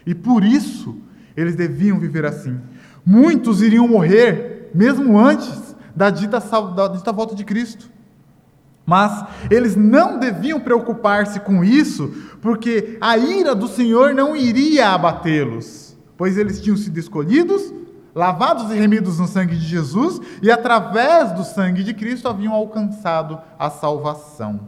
E 0.07 0.15
por 0.15 0.43
isso 0.43 1.03
eles 1.39 1.55
deviam 1.55 2.01
viver 2.01 2.25
assim. 2.25 2.61
Muitos 3.07 3.63
iriam 3.63 3.87
morrer, 3.87 4.71
mesmo 4.75 5.17
antes 5.17 5.77
da 5.95 6.11
dita, 6.11 6.41
da 6.41 6.89
dita 6.89 7.13
volta 7.13 7.33
de 7.33 7.45
Cristo. 7.45 7.89
Mas 8.85 9.25
eles 9.49 9.77
não 9.77 10.19
deviam 10.19 10.59
preocupar-se 10.59 11.39
com 11.39 11.63
isso, 11.63 12.13
porque 12.43 12.99
a 13.01 13.17
ira 13.17 13.55
do 13.55 13.69
Senhor 13.69 14.15
não 14.15 14.35
iria 14.35 14.89
abatê-los, 14.89 15.97
pois 16.17 16.37
eles 16.37 16.61
tinham 16.61 16.77
sido 16.77 16.99
escolhidos, 16.99 17.73
lavados 18.13 18.73
e 18.73 18.75
remidos 18.75 19.21
no 19.21 19.29
sangue 19.29 19.57
de 19.57 19.65
Jesus, 19.65 20.21
e 20.43 20.51
através 20.51 21.31
do 21.33 21.45
sangue 21.45 21.85
de 21.85 21.95
Cristo 21.95 22.29
haviam 22.29 22.53
alcançado 22.53 23.39
a 23.57 23.71
salvação. 23.71 24.59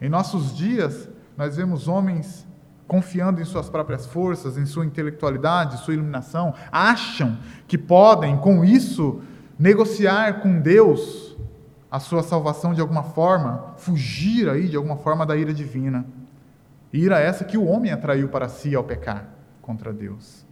Em 0.00 0.08
nossos 0.08 0.56
dias, 0.56 1.06
nós 1.36 1.56
vemos 1.56 1.86
homens 1.86 2.47
confiando 2.88 3.40
em 3.40 3.44
suas 3.44 3.68
próprias 3.68 4.06
forças, 4.06 4.56
em 4.56 4.64
sua 4.64 4.86
intelectualidade, 4.86 5.84
sua 5.84 5.92
iluminação, 5.92 6.54
acham 6.72 7.36
que 7.68 7.76
podem, 7.76 8.38
com 8.38 8.64
isso, 8.64 9.20
negociar 9.58 10.40
com 10.40 10.58
Deus 10.58 11.36
a 11.90 12.00
sua 12.00 12.22
salvação 12.22 12.72
de 12.72 12.80
alguma 12.80 13.02
forma, 13.02 13.74
fugir 13.76 14.48
aí 14.48 14.68
de 14.68 14.76
alguma 14.76 14.96
forma 14.96 15.26
da 15.26 15.36
ira 15.36 15.52
divina. 15.52 16.06
Ira 16.90 17.20
essa 17.20 17.44
que 17.44 17.58
o 17.58 17.66
homem 17.66 17.92
atraiu 17.92 18.28
para 18.28 18.48
si 18.48 18.74
ao 18.74 18.82
pecar 18.82 19.28
contra 19.60 19.92
Deus. 19.92 20.46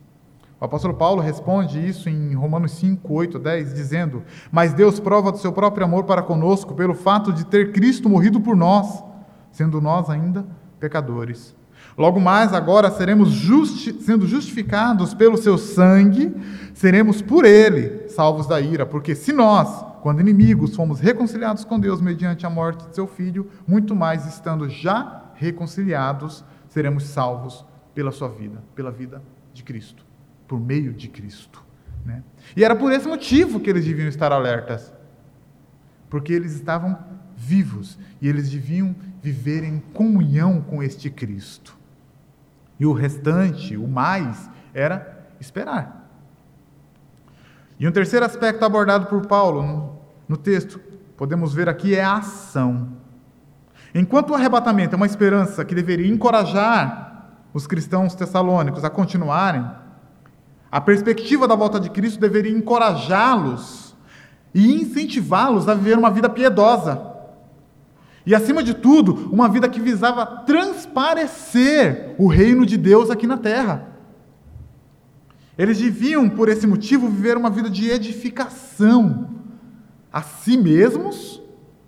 O 0.61 0.65
apóstolo 0.65 0.95
Paulo 0.95 1.23
responde 1.23 1.87
isso 1.87 2.09
em 2.09 2.35
Romanos 2.35 2.73
5, 2.73 3.13
8, 3.13 3.39
10, 3.39 3.75
dizendo: 3.75 4.23
Mas 4.51 4.73
Deus 4.75 5.01
prova 5.01 5.33
do 5.33 5.39
seu 5.39 5.53
próprio 5.53 5.85
amor 5.85 6.05
para 6.05 6.23
conosco 6.23 6.75
pelo 6.75 6.95
fato 6.95 7.33
de 7.33 7.45
ter 7.45 7.73
Cristo 7.73 8.09
morrido 8.09 8.41
por 8.41 8.57
nós, 8.57 9.03
sendo 9.51 9.81
nós 9.81 10.09
ainda 10.11 10.47
pecadores. 10.79 11.55
Logo 11.97 12.21
mais, 12.21 12.53
agora 12.53 12.91
seremos 12.91 13.31
justi 13.31 13.93
sendo 14.03 14.27
justificados 14.27 15.15
pelo 15.15 15.37
seu 15.37 15.57
sangue, 15.57 16.35
seremos 16.75 17.23
por 17.23 17.45
ele 17.45 18.09
salvos 18.09 18.47
da 18.47 18.61
ira, 18.61 18.85
porque 18.85 19.15
se 19.15 19.33
nós, 19.33 19.85
quando 20.03 20.21
inimigos, 20.21 20.77
fomos 20.77 21.01
reconciliados 21.01 21.65
com 21.65 21.81
Deus 21.81 22.01
mediante 22.01 22.45
a 22.45 22.51
morte 22.51 22.87
de 22.87 22.95
seu 22.95 23.07
filho, 23.07 23.49
muito 23.67 23.95
mais 23.95 24.27
estando 24.27 24.69
já 24.69 25.25
reconciliados, 25.35 26.45
seremos 26.69 27.05
salvos 27.05 27.65
pela 27.95 28.13
sua 28.13 28.29
vida, 28.29 28.63
pela 28.75 28.91
vida 28.91 29.23
de 29.55 29.63
Cristo, 29.63 30.05
por 30.47 30.61
meio 30.61 30.93
de 30.93 31.09
Cristo. 31.09 31.65
Né? 32.05 32.23
E 32.55 32.63
era 32.63 32.77
por 32.77 32.93
esse 32.93 33.09
motivo 33.09 33.59
que 33.59 33.71
eles 33.71 33.85
deviam 33.85 34.09
estar 34.09 34.33
alertas, 34.33 34.93
porque 36.11 36.33
eles 36.33 36.53
estavam 36.53 36.99
vivos 37.37 37.99
e 38.21 38.29
eles 38.29 38.51
deviam 38.51 38.95
viver 39.33 39.65
em 39.65 39.81
comunhão 39.93 40.61
com 40.61 40.81
este 40.81 41.11
Cristo. 41.11 41.77
E 42.79 42.87
o 42.87 42.93
restante, 42.93 43.77
o 43.77 43.89
mais, 43.89 44.49
era 44.73 45.27
esperar. 45.41 46.09
E 47.77 47.89
um 47.89 47.91
terceiro 47.91 48.25
aspecto 48.25 48.65
abordado 48.65 49.07
por 49.07 49.27
Paulo 49.27 49.99
no 50.29 50.37
texto, 50.37 50.79
podemos 51.17 51.53
ver 51.53 51.69
aqui, 51.69 51.97
é 51.97 52.05
a 52.05 52.19
ação. 52.19 52.89
Enquanto 53.93 54.31
o 54.31 54.35
arrebatamento 54.35 54.95
é 54.95 54.97
uma 54.97 55.07
esperança 55.07 55.65
que 55.65 55.75
deveria 55.75 56.07
encorajar 56.07 57.33
os 57.53 57.67
cristãos 57.67 58.15
tessalônicos 58.15 58.85
a 58.85 58.91
continuarem, 58.91 59.69
a 60.71 60.81
perspectiva 60.81 61.49
da 61.49 61.57
volta 61.57 61.81
de 61.81 61.91
Cristo 61.91 62.21
deveria 62.21 62.57
encorajá-los 62.57 63.97
e 64.55 64.73
incentivá-los 64.73 65.69
a 65.69 65.75
viver 65.75 65.99
uma 65.99 66.11
vida 66.13 66.29
piedosa. 66.29 67.16
E, 68.27 68.35
acima 68.35 68.61
de 68.61 68.75
tudo, 68.75 69.31
uma 69.33 69.49
vida 69.49 69.69
que 69.69 69.81
visava 69.81 70.27
transparecer 70.27 72.17
o 72.19 72.27
reino 72.27 72.67
de 72.67 72.77
Deus 72.77 73.09
aqui 73.09 73.25
na 73.25 73.39
terra. 73.39 73.87
Eles 75.57 75.79
deviam, 75.79 76.29
por 76.29 76.49
esse 76.49 76.67
motivo, 76.67 77.09
viver 77.09 77.37
uma 77.37 77.49
vida 77.49 77.71
de 77.71 77.89
edificação, 77.89 79.31
a 80.13 80.23
si 80.23 80.57
mesmos 80.57 81.41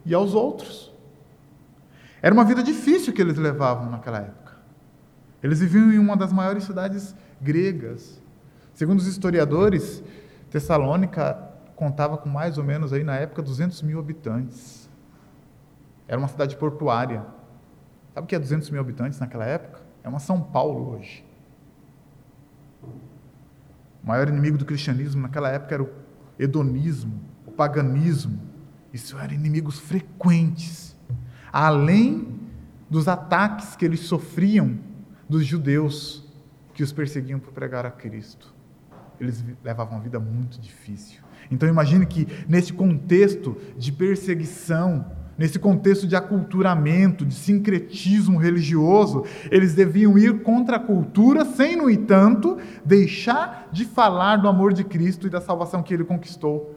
e 0.06 0.14
aos 0.14 0.32
outros. 0.32 0.92
Era 2.22 2.32
uma 2.32 2.44
vida 2.44 2.62
difícil 2.62 3.12
que 3.12 3.20
eles 3.20 3.36
levavam 3.36 3.90
naquela 3.90 4.18
época. 4.18 4.56
Eles 5.42 5.58
viviam 5.58 5.92
em 5.92 5.98
uma 5.98 6.16
das 6.16 6.32
maiores 6.32 6.64
cidades 6.64 7.14
gregas. 7.40 8.22
Segundo 8.74 9.00
os 9.00 9.06
historiadores, 9.06 10.02
Tessalônica 10.50 11.36
contava 11.74 12.16
com 12.16 12.28
mais 12.28 12.58
ou 12.58 12.64
menos 12.64 12.92
aí 12.92 13.02
na 13.02 13.16
época 13.16 13.42
200 13.42 13.82
mil 13.82 13.98
habitantes. 13.98 14.87
Era 16.08 16.18
uma 16.18 16.28
cidade 16.28 16.56
portuária. 16.56 17.24
Sabe 18.14 18.24
o 18.24 18.26
que 18.26 18.34
é 18.34 18.38
200 18.38 18.70
mil 18.70 18.80
habitantes 18.80 19.20
naquela 19.20 19.44
época? 19.44 19.82
É 20.02 20.08
uma 20.08 20.18
São 20.18 20.42
Paulo 20.42 20.96
hoje. 20.96 21.24
O 22.82 24.06
maior 24.06 24.26
inimigo 24.26 24.58
do 24.58 24.64
cristianismo 24.64 25.22
naquela 25.22 25.50
época 25.50 25.74
era 25.74 25.82
o 25.82 25.90
hedonismo, 26.38 27.28
paganismo. 27.58 28.40
Isso 28.92 29.18
eram 29.18 29.34
inimigos 29.34 29.80
frequentes, 29.80 30.96
além 31.52 32.38
dos 32.88 33.08
ataques 33.08 33.74
que 33.74 33.84
eles 33.84 34.00
sofriam 34.00 34.78
dos 35.28 35.44
judeus 35.44 36.24
que 36.72 36.84
os 36.84 36.92
perseguiam 36.92 37.40
por 37.40 37.52
pregar 37.52 37.84
a 37.84 37.90
Cristo. 37.90 38.54
Eles 39.20 39.44
levavam 39.64 39.96
uma 39.96 40.02
vida 40.02 40.20
muito 40.20 40.60
difícil. 40.60 41.20
Então 41.50 41.68
imagine 41.68 42.06
que 42.06 42.28
nesse 42.48 42.72
contexto 42.72 43.60
de 43.76 43.90
perseguição, 43.90 45.04
nesse 45.38 45.58
contexto 45.58 46.06
de 46.06 46.16
aculturamento, 46.16 47.24
de 47.24 47.34
sincretismo 47.34 48.38
religioso, 48.38 49.24
eles 49.50 49.72
deviam 49.72 50.18
ir 50.18 50.42
contra 50.42 50.76
a 50.76 50.80
cultura, 50.80 51.44
sem, 51.44 51.76
no 51.76 51.88
entanto, 51.88 52.58
deixar 52.84 53.68
de 53.70 53.84
falar 53.84 54.36
do 54.36 54.48
amor 54.48 54.72
de 54.72 54.82
Cristo 54.82 55.28
e 55.28 55.30
da 55.30 55.40
salvação 55.40 55.82
que 55.82 55.94
ele 55.94 56.04
conquistou 56.04 56.76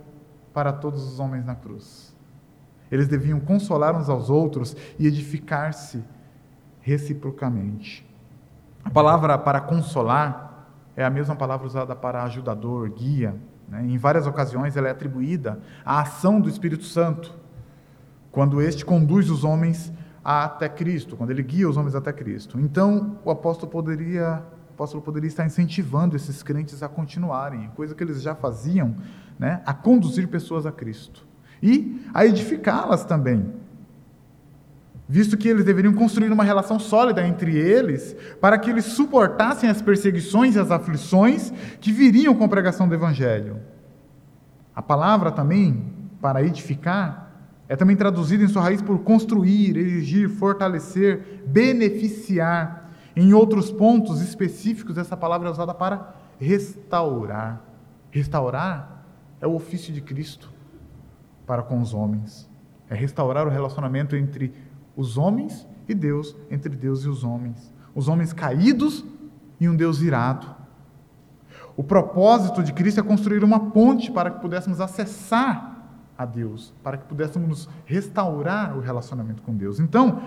para 0.53 0.71
todos 0.71 1.03
os 1.03 1.19
homens 1.19 1.43
na 1.43 1.55
cruz. 1.55 2.15
Eles 2.91 3.07
deviam 3.07 3.39
consolar 3.39 3.97
uns 3.97 4.09
aos 4.09 4.29
outros 4.29 4.75
e 4.99 5.07
edificar-se 5.07 6.03
reciprocamente. 6.81 8.05
A 8.83 8.89
palavra 8.89 9.37
para 9.37 9.61
consolar 9.61 10.67
é 10.95 11.03
a 11.03 11.09
mesma 11.09 11.35
palavra 11.35 11.65
usada 11.65 11.95
para 11.95 12.23
ajudador, 12.23 12.89
guia. 12.89 13.35
Né? 13.67 13.85
Em 13.87 13.97
várias 13.97 14.27
ocasiões 14.27 14.75
ela 14.75 14.87
é 14.87 14.91
atribuída 14.91 15.59
à 15.85 16.01
ação 16.01 16.41
do 16.41 16.49
Espírito 16.49 16.83
Santo, 16.83 17.40
quando 18.31 18.61
este 18.61 18.85
conduz 18.85 19.29
os 19.29 19.43
homens 19.43 19.91
até 20.23 20.69
Cristo, 20.69 21.17
quando 21.17 21.31
ele 21.31 21.43
guia 21.43 21.69
os 21.69 21.77
homens 21.77 21.95
até 21.95 22.13
Cristo. 22.13 22.59
Então, 22.59 23.17
o 23.25 23.31
apóstolo 23.31 23.71
poderia, 23.71 24.43
o 24.69 24.73
apóstolo 24.73 25.01
poderia 25.01 25.27
estar 25.27 25.45
incentivando 25.45 26.15
esses 26.15 26.41
crentes 26.41 26.81
a 26.83 26.87
continuarem, 26.87 27.69
coisa 27.75 27.95
que 27.95 28.03
eles 28.03 28.21
já 28.21 28.35
faziam, 28.35 28.95
né? 29.37 29.61
a 29.65 29.73
conduzir 29.73 30.27
pessoas 30.27 30.65
a 30.65 30.71
Cristo 30.71 31.25
e 31.61 32.05
a 32.13 32.25
edificá-las 32.25 33.03
também 33.03 33.61
visto 35.11 35.35
que 35.35 35.49
eles 35.49 35.65
deveriam 35.65 35.93
construir 35.93 36.31
uma 36.31 36.45
relação 36.45 36.79
sólida 36.79 37.27
entre 37.27 37.57
eles, 37.57 38.15
para 38.39 38.57
que 38.57 38.69
eles 38.69 38.85
suportassem 38.85 39.69
as 39.69 39.81
perseguições 39.81 40.55
e 40.55 40.59
as 40.59 40.71
aflições 40.71 41.51
que 41.81 41.91
viriam 41.91 42.33
com 42.33 42.45
a 42.45 42.47
pregação 42.47 42.87
do 42.87 42.95
Evangelho. 42.95 43.57
A 44.73 44.81
palavra 44.81 45.29
também, 45.29 45.83
para 46.21 46.41
edificar, 46.41 47.20
é 47.71 47.75
também 47.77 47.95
traduzida 47.95 48.43
em 48.43 48.49
sua 48.49 48.63
raiz 48.63 48.81
por 48.81 48.99
construir, 48.99 49.77
erigir, 49.77 50.27
fortalecer, 50.27 51.41
beneficiar. 51.47 52.91
Em 53.15 53.33
outros 53.33 53.71
pontos 53.71 54.19
específicos, 54.19 54.97
essa 54.97 55.15
palavra 55.15 55.47
é 55.47 55.51
usada 55.53 55.73
para 55.73 56.13
restaurar. 56.37 57.61
Restaurar 58.09 59.05
é 59.39 59.47
o 59.47 59.53
ofício 59.53 59.93
de 59.93 60.01
Cristo 60.01 60.51
para 61.47 61.63
com 61.63 61.79
os 61.79 61.93
homens. 61.93 62.49
É 62.89 62.93
restaurar 62.93 63.47
o 63.47 63.49
relacionamento 63.49 64.17
entre 64.17 64.53
os 64.93 65.17
homens 65.17 65.65
e 65.87 65.95
Deus, 65.95 66.35
entre 66.49 66.75
Deus 66.75 67.05
e 67.05 67.07
os 67.07 67.23
homens. 67.23 67.73
Os 67.95 68.09
homens 68.09 68.33
caídos 68.33 69.05
e 69.61 69.69
um 69.69 69.77
Deus 69.77 70.01
irado. 70.01 70.45
O 71.77 71.85
propósito 71.85 72.61
de 72.63 72.73
Cristo 72.73 72.99
é 72.99 73.03
construir 73.03 73.45
uma 73.45 73.71
ponte 73.71 74.11
para 74.11 74.29
que 74.29 74.41
pudéssemos 74.41 74.81
acessar 74.81 75.70
a 76.21 76.25
Deus, 76.25 76.73
para 76.83 76.97
que 76.97 77.05
pudéssemos 77.05 77.67
restaurar 77.85 78.77
o 78.77 78.81
relacionamento 78.81 79.41
com 79.41 79.55
Deus. 79.55 79.79
Então, 79.79 80.21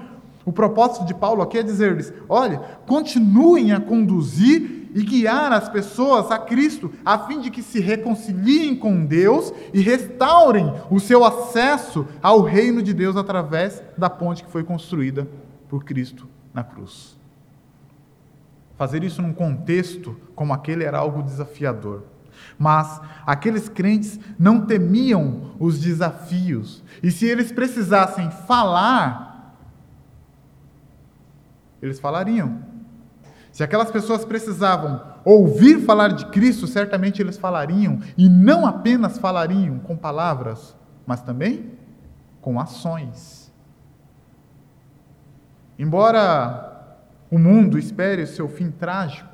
o 0.45 0.53
propósito 0.53 1.07
de 1.07 1.15
Paulo 1.15 1.43
aqui 1.43 1.59
é 1.59 1.63
dizer-lhes: 1.63 2.13
olha, 2.29 2.59
continuem 2.87 3.73
a 3.73 3.81
conduzir 3.81 4.91
e 4.95 5.03
guiar 5.03 5.53
as 5.53 5.69
pessoas 5.69 6.31
a 6.31 6.39
Cristo, 6.39 6.93
a 7.05 7.19
fim 7.19 7.41
de 7.41 7.51
que 7.51 7.63
se 7.63 7.81
reconciliem 7.81 8.77
com 8.77 9.05
Deus 9.05 9.53
e 9.73 9.81
restaurem 9.81 10.73
o 10.91 11.01
seu 11.01 11.25
acesso 11.25 12.07
ao 12.23 12.43
reino 12.43 12.81
de 12.81 12.95
Deus 12.95 13.17
através 13.17 13.83
da 13.99 14.09
ponte 14.09 14.45
que 14.45 14.51
foi 14.51 14.63
construída 14.63 15.27
por 15.69 15.85
Cristo 15.85 16.29
na 16.53 16.63
cruz. 16.63 17.17
Fazer 18.77 19.03
isso 19.03 19.21
num 19.23 19.33
contexto 19.33 20.17
como 20.35 20.53
aquele 20.53 20.85
era 20.85 20.99
algo 20.99 21.23
desafiador. 21.23 22.05
Mas 22.59 23.01
aqueles 23.27 23.69
crentes 23.69 24.19
não 24.39 24.67
temiam 24.67 25.55
os 25.59 25.79
desafios, 25.79 26.83
e 27.03 27.11
se 27.11 27.27
eles 27.27 27.53
precisassem 27.53 28.31
falar 28.47 29.35
eles 31.85 32.01
falariam. 32.01 32.63
Se 33.53 33.63
aquelas 33.63 33.91
pessoas 33.91 34.25
precisavam 34.25 35.03
ouvir 35.23 35.81
falar 35.85 36.09
de 36.09 36.27
Cristo, 36.27 36.67
certamente 36.67 37.21
eles 37.21 37.37
falariam, 37.37 38.01
e 38.17 38.27
não 38.27 38.67
apenas 38.67 39.19
falariam 39.19 39.79
com 39.81 39.95
palavras, 39.95 40.75
mas 41.07 41.21
também 41.21 41.73
com 42.41 42.59
ações. 42.59 43.53
Embora 45.79 46.97
o 47.31 47.39
mundo 47.39 47.79
espere 47.79 48.23
o 48.23 48.27
seu 48.27 48.49
fim 48.49 48.71
trágico 48.71 49.34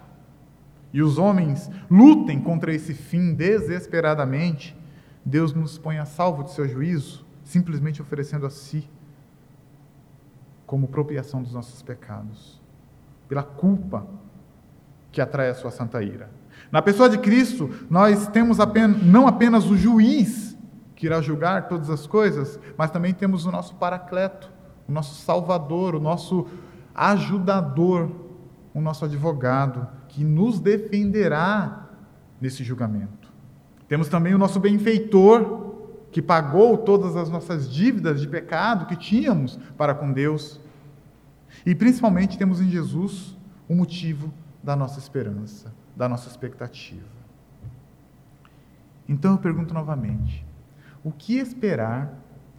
e 0.92 1.02
os 1.02 1.18
homens 1.18 1.70
lutem 1.90 2.40
contra 2.40 2.74
esse 2.74 2.94
fim 2.94 3.32
desesperadamente, 3.34 4.76
Deus 5.24 5.52
nos 5.52 5.78
põe 5.78 5.98
a 5.98 6.04
salvo 6.04 6.42
de 6.42 6.52
seu 6.52 6.66
juízo, 6.68 7.24
simplesmente 7.44 8.02
oferecendo 8.02 8.46
a 8.46 8.50
si 8.50 8.88
como 10.66 10.88
propiação 10.88 11.42
dos 11.42 11.52
nossos 11.52 11.82
pecados, 11.82 12.60
pela 13.28 13.42
culpa 13.42 14.06
que 15.12 15.20
atrai 15.20 15.50
a 15.50 15.54
sua 15.54 15.70
santa 15.70 16.02
ira. 16.02 16.30
Na 16.70 16.80
pessoa 16.80 17.08
de 17.08 17.18
Cristo, 17.18 17.70
nós 17.88 18.28
temos 18.28 18.60
apenas, 18.60 19.02
não 19.02 19.26
apenas 19.26 19.66
o 19.66 19.76
juiz 19.76 20.56
que 20.94 21.06
irá 21.06 21.20
julgar 21.20 21.68
todas 21.68 21.90
as 21.90 22.06
coisas, 22.06 22.60
mas 22.76 22.90
também 22.90 23.14
temos 23.14 23.46
o 23.46 23.50
nosso 23.50 23.74
paracleto, 23.76 24.50
o 24.88 24.92
nosso 24.92 25.22
salvador, 25.22 25.94
o 25.94 26.00
nosso 26.00 26.46
ajudador, 26.94 28.10
o 28.74 28.80
nosso 28.80 29.04
advogado, 29.04 29.88
que 30.10 30.24
nos 30.24 30.58
defenderá 30.58 31.88
nesse 32.40 32.64
julgamento. 32.64 33.30
Temos 33.88 34.08
também 34.08 34.34
o 34.34 34.38
nosso 34.38 34.58
benfeitor, 34.60 35.74
que 36.10 36.20
pagou 36.20 36.78
todas 36.78 37.16
as 37.16 37.30
nossas 37.30 37.70
dívidas 37.70 38.20
de 38.20 38.28
pecado 38.28 38.86
que 38.86 38.96
tínhamos 38.96 39.56
para 39.76 39.94
com 39.94 40.12
Deus. 40.12 40.60
E 41.64 41.74
principalmente 41.74 42.36
temos 42.36 42.60
em 42.60 42.68
Jesus 42.68 43.36
o 43.68 43.74
motivo 43.74 44.32
da 44.62 44.74
nossa 44.74 44.98
esperança, 44.98 45.72
da 45.96 46.08
nossa 46.08 46.28
expectativa. 46.28 47.06
Então 49.08 49.32
eu 49.32 49.38
pergunto 49.38 49.72
novamente: 49.72 50.44
o 51.04 51.12
que 51.12 51.38
esperar 51.38 52.12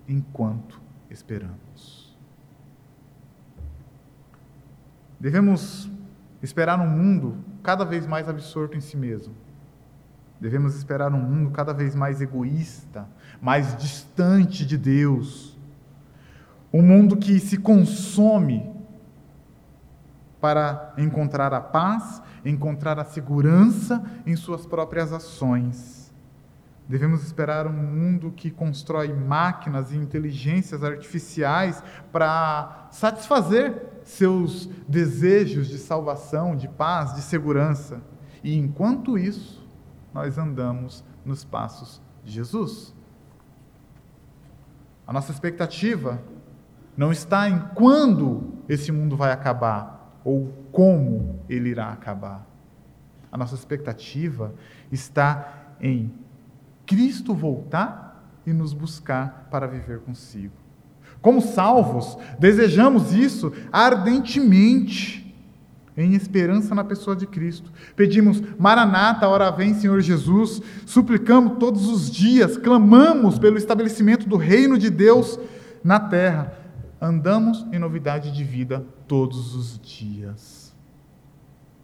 enquanto 0.07 0.81
esperamos? 1.09 2.17
Devemos 5.19 5.89
esperar 6.41 6.79
um 6.79 6.87
mundo 6.87 7.37
cada 7.61 7.85
vez 7.85 8.07
mais 8.07 8.27
absorto 8.27 8.77
em 8.77 8.81
si 8.81 8.97
mesmo. 8.97 9.33
Devemos 10.39 10.75
esperar 10.75 11.13
um 11.13 11.19
mundo 11.21 11.51
cada 11.51 11.71
vez 11.71 11.93
mais 11.93 12.19
egoísta, 12.19 13.07
mais 13.39 13.77
distante 13.77 14.65
de 14.65 14.75
Deus. 14.75 15.55
Um 16.73 16.81
mundo 16.81 17.15
que 17.15 17.39
se 17.39 17.57
consome 17.57 18.71
para 20.39 20.95
encontrar 20.97 21.53
a 21.53 21.61
paz, 21.61 22.23
encontrar 22.43 22.97
a 22.97 23.03
segurança 23.03 24.03
em 24.25 24.35
suas 24.35 24.65
próprias 24.65 25.13
ações. 25.13 26.11
Devemos 26.89 27.23
esperar 27.23 27.67
um 27.67 27.71
mundo 27.71 28.33
que 28.35 28.49
constrói 28.49 29.13
máquinas 29.13 29.91
e 29.91 29.95
inteligências 29.95 30.83
artificiais 30.83 31.83
para 32.11 32.87
satisfazer 32.89 33.90
seus 34.03 34.67
desejos 34.87 35.67
de 35.67 35.77
salvação, 35.77 36.55
de 36.55 36.67
paz, 36.67 37.13
de 37.13 37.21
segurança. 37.21 38.01
E 38.43 38.57
enquanto 38.57 39.17
isso, 39.17 39.67
nós 40.13 40.37
andamos 40.37 41.03
nos 41.23 41.43
passos 41.43 42.01
de 42.23 42.31
Jesus. 42.31 42.93
A 45.05 45.13
nossa 45.13 45.31
expectativa 45.31 46.21
não 46.95 47.11
está 47.11 47.49
em 47.49 47.59
quando 47.73 48.53
esse 48.67 48.91
mundo 48.91 49.15
vai 49.15 49.31
acabar 49.31 50.19
ou 50.23 50.53
como 50.71 51.39
ele 51.49 51.69
irá 51.69 51.91
acabar. 51.91 52.45
A 53.31 53.37
nossa 53.37 53.55
expectativa 53.55 54.53
está 54.91 55.73
em 55.79 56.13
Cristo 56.85 57.33
voltar 57.33 58.11
e 58.45 58.53
nos 58.53 58.73
buscar 58.73 59.47
para 59.49 59.67
viver 59.67 59.99
consigo. 60.01 60.60
Como 61.21 61.41
salvos, 61.41 62.17
desejamos 62.39 63.13
isso 63.13 63.53
ardentemente 63.71 65.21
em 65.95 66.15
esperança 66.15 66.73
na 66.73 66.83
pessoa 66.83 67.15
de 67.15 67.27
Cristo. 67.27 67.71
Pedimos, 67.95 68.41
Maranata, 68.57 69.27
hora 69.27 69.51
vem, 69.51 69.73
Senhor 69.73 70.01
Jesus. 70.01 70.61
Suplicamos 70.85 71.57
todos 71.59 71.87
os 71.87 72.09
dias, 72.09 72.57
clamamos 72.57 73.37
pelo 73.37 73.57
estabelecimento 73.57 74.27
do 74.27 74.37
reino 74.37 74.77
de 74.77 74.89
Deus 74.89 75.39
na 75.83 75.99
terra. 75.99 76.57
Andamos 76.99 77.65
em 77.71 77.79
novidade 77.79 78.31
de 78.31 78.43
vida 78.43 78.85
todos 79.07 79.55
os 79.55 79.79
dias. 79.79 80.73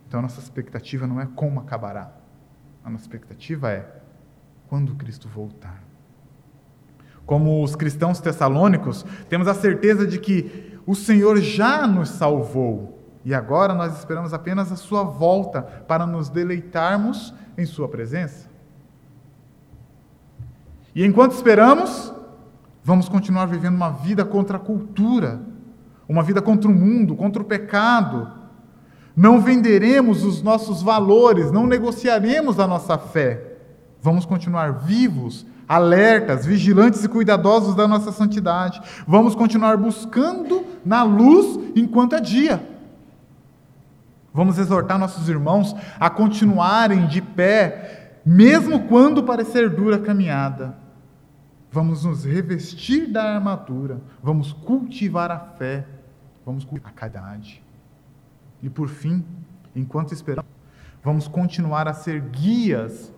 Então, 0.08 0.22
nossa 0.22 0.40
expectativa 0.40 1.06
não 1.06 1.20
é 1.20 1.28
como 1.36 1.60
acabará. 1.60 2.12
A 2.84 2.90
nossa 2.90 3.04
expectativa 3.04 3.70
é 3.72 4.02
quando 4.70 4.96
Cristo 4.96 5.28
voltar. 5.28 5.87
Como 7.28 7.62
os 7.62 7.76
cristãos 7.76 8.22
tessalônicos, 8.22 9.06
temos 9.28 9.50
a 9.50 9.54
certeza 9.54 10.08
de 10.08 10.18
que 10.18 10.80
o 10.88 10.96
Senhor 10.96 11.38
já 11.38 11.86
nos 11.86 12.08
salvou 12.10 12.98
e 13.26 13.34
agora 13.34 13.76
nós 13.76 13.98
esperamos 14.00 14.34
apenas 14.34 14.72
a 14.72 14.78
Sua 14.78 15.04
volta 15.04 15.62
para 15.62 16.08
nos 16.08 16.30
deleitarmos 16.30 17.34
em 17.58 17.66
Sua 17.66 17.90
presença. 17.90 18.50
E 20.96 21.06
enquanto 21.06 21.34
esperamos, 21.34 22.14
vamos 22.82 23.10
continuar 23.10 23.48
vivendo 23.48 23.76
uma 23.76 23.92
vida 23.92 24.24
contra 24.24 24.56
a 24.56 24.62
cultura, 24.62 25.42
uma 26.08 26.24
vida 26.24 26.42
contra 26.42 26.72
o 26.72 26.74
mundo, 26.74 27.14
contra 27.14 27.42
o 27.42 27.46
pecado. 27.46 28.32
Não 29.14 29.42
venderemos 29.42 30.24
os 30.24 30.42
nossos 30.42 30.82
valores, 30.82 31.52
não 31.52 31.68
negociaremos 31.68 32.58
a 32.58 32.66
nossa 32.66 32.98
fé. 32.98 33.58
Vamos 34.02 34.26
continuar 34.26 34.72
vivos 34.72 35.46
alertas, 35.68 36.46
vigilantes 36.46 37.04
e 37.04 37.10
cuidadosos 37.10 37.76
da 37.76 37.88
nossa 37.88 38.12
santidade. 38.12 38.82
Vamos 39.06 39.36
continuar 39.36 39.76
buscando 39.78 40.66
na 40.86 41.04
luz 41.04 41.60
enquanto 41.76 42.16
é 42.16 42.22
dia. 42.22 42.66
Vamos 44.34 44.58
exortar 44.58 44.98
nossos 44.98 45.28
irmãos 45.28 45.76
a 46.00 46.10
continuarem 46.10 47.08
de 47.08 47.22
pé, 47.22 48.20
mesmo 48.26 48.88
quando 48.88 49.24
parecer 49.24 49.70
dura 49.70 49.98
a 49.98 50.02
caminhada. 50.02 50.78
Vamos 51.72 52.06
nos 52.06 52.24
revestir 52.24 53.12
da 53.12 53.36
armadura, 53.36 54.00
vamos 54.24 54.54
cultivar 54.54 55.32
a 55.32 55.40
fé, 55.40 55.86
vamos 56.46 56.64
cultivar 56.64 56.92
a 56.92 56.96
caridade. 56.96 57.64
E 58.62 58.70
por 58.70 58.88
fim, 58.88 59.26
enquanto 59.76 60.14
esperamos, 60.14 60.50
vamos 61.04 61.28
continuar 61.28 61.88
a 61.88 61.94
ser 61.94 62.22
guias 62.22 63.12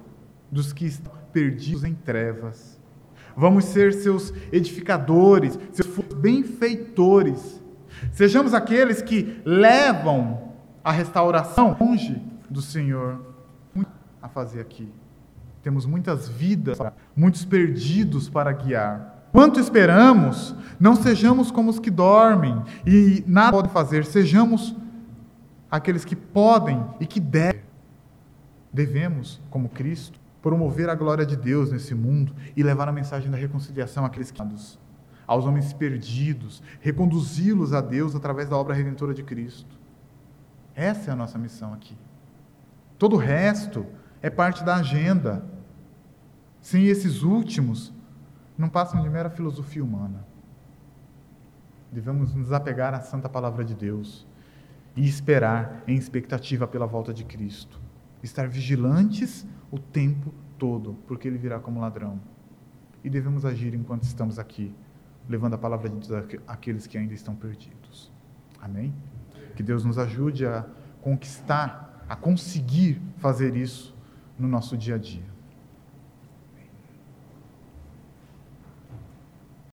dos 0.51 0.73
que 0.73 0.85
estão 0.85 1.18
perdidos 1.31 1.83
em 1.83 1.93
trevas. 1.93 2.79
Vamos 3.35 3.65
ser 3.65 3.93
seus 3.93 4.33
edificadores, 4.51 5.57
seus 5.71 5.87
benfeitores. 6.13 7.61
Sejamos 8.11 8.53
aqueles 8.53 9.01
que 9.01 9.41
levam 9.45 10.53
a 10.83 10.91
restauração 10.91 11.77
longe 11.79 12.21
do 12.49 12.61
Senhor. 12.61 13.21
Muito 13.73 13.91
a 14.21 14.27
fazer 14.27 14.61
aqui. 14.61 14.91
Temos 15.61 15.85
muitas 15.85 16.27
vidas, 16.27 16.77
muitos 17.15 17.45
perdidos 17.45 18.29
para 18.29 18.51
guiar. 18.51 19.25
Quanto 19.31 19.59
esperamos, 19.59 20.55
não 20.79 20.95
sejamos 20.95 21.51
como 21.51 21.69
os 21.69 21.79
que 21.79 21.91
dormem 21.91 22.61
e 22.85 23.23
nada 23.27 23.51
podem 23.51 23.71
fazer, 23.71 24.05
sejamos 24.05 24.75
aqueles 25.69 26.03
que 26.03 26.15
podem 26.15 26.83
e 26.99 27.05
que 27.05 27.19
devem. 27.19 27.61
Devemos, 28.71 29.41
como 29.49 29.69
Cristo, 29.69 30.19
promover 30.41 30.89
a 30.89 30.95
glória 30.95 31.25
de 31.25 31.36
Deus 31.36 31.71
nesse 31.71 31.93
mundo 31.93 32.34
e 32.56 32.63
levar 32.63 32.88
a 32.88 32.91
mensagem 32.91 33.30
da 33.30 33.38
reconciliação 33.38 34.06
àqueles 34.06 34.32
que 34.32 34.41
aos 35.30 35.45
homens 35.45 35.71
perdidos, 35.73 36.63
reconduzi-los 36.82 37.71
a 37.71 37.82
Deus 37.82 38.15
através 38.15 38.49
da 38.49 38.58
obra 38.58 38.73
redentora 38.73 39.13
de 39.13 39.21
Cristo. 39.21 39.78
Essa 40.73 41.12
é 41.12 41.13
a 41.13 41.15
nossa 41.15 41.38
missão 41.38 41.71
aqui. 41.71 41.95
Todo 42.97 43.15
o 43.15 43.19
resto 43.19 43.86
é 44.23 44.30
parte 44.32 44.63
da 44.63 44.78
agenda. 44.78 45.45
Sem 46.60 46.88
esses 46.88 47.21
últimos, 47.21 47.93
não 48.58 48.67
passam 48.67 49.04
de 49.04 49.08
mera 49.08 49.30
filosofia 49.30 49.84
humana. 49.84 50.25
Devemos 51.91 52.34
nos 52.34 52.52
apegar 52.52 52.95
à 52.95 52.99
santa 52.99 53.30
palavra 53.30 53.63
de 53.63 53.75
Deus 53.75 54.25
e 54.95 55.08
esperar 55.08 55.84
em 55.88 55.95
expectativa 55.95 56.67
pela 56.67 56.88
volta 56.88 57.13
de 57.13 57.23
Cristo. 57.23 57.80
Estar 58.21 58.47
vigilantes 58.47 59.47
o 59.71 59.79
tempo 59.79 60.34
todo, 60.58 60.95
porque 61.08 61.27
ele 61.27 61.38
virá 61.38 61.60
como 61.60 61.79
ladrão. 61.79 62.19
E 63.03 63.10
devemos 63.10 63.45
agir 63.45 63.73
enquanto 63.73 64.03
estamos 64.03 64.38
aqui, 64.38 64.73
levando 65.27 65.53
a 65.53 65.58
palavra 65.58 65.89
de 65.89 66.08
Deus 66.08 66.25
àqueles 66.47 66.86
que 66.86 66.97
ainda 66.97 67.13
estão 67.13 67.36
perdidos. 67.36 68.12
Amém? 68.62 68.93
Que 69.55 69.63
Deus 69.63 69.86
nos 69.86 69.97
ajude 69.97 70.45
a 70.45 70.65
conquistar, 71.01 72.03
a 72.10 72.15
conseguir 72.15 73.01
fazer 73.17 73.55
isso 73.55 73.95
no 74.38 74.47
nosso 74.47 74.77
dia 74.77 74.95
a 74.95 74.97
dia. 74.97 75.28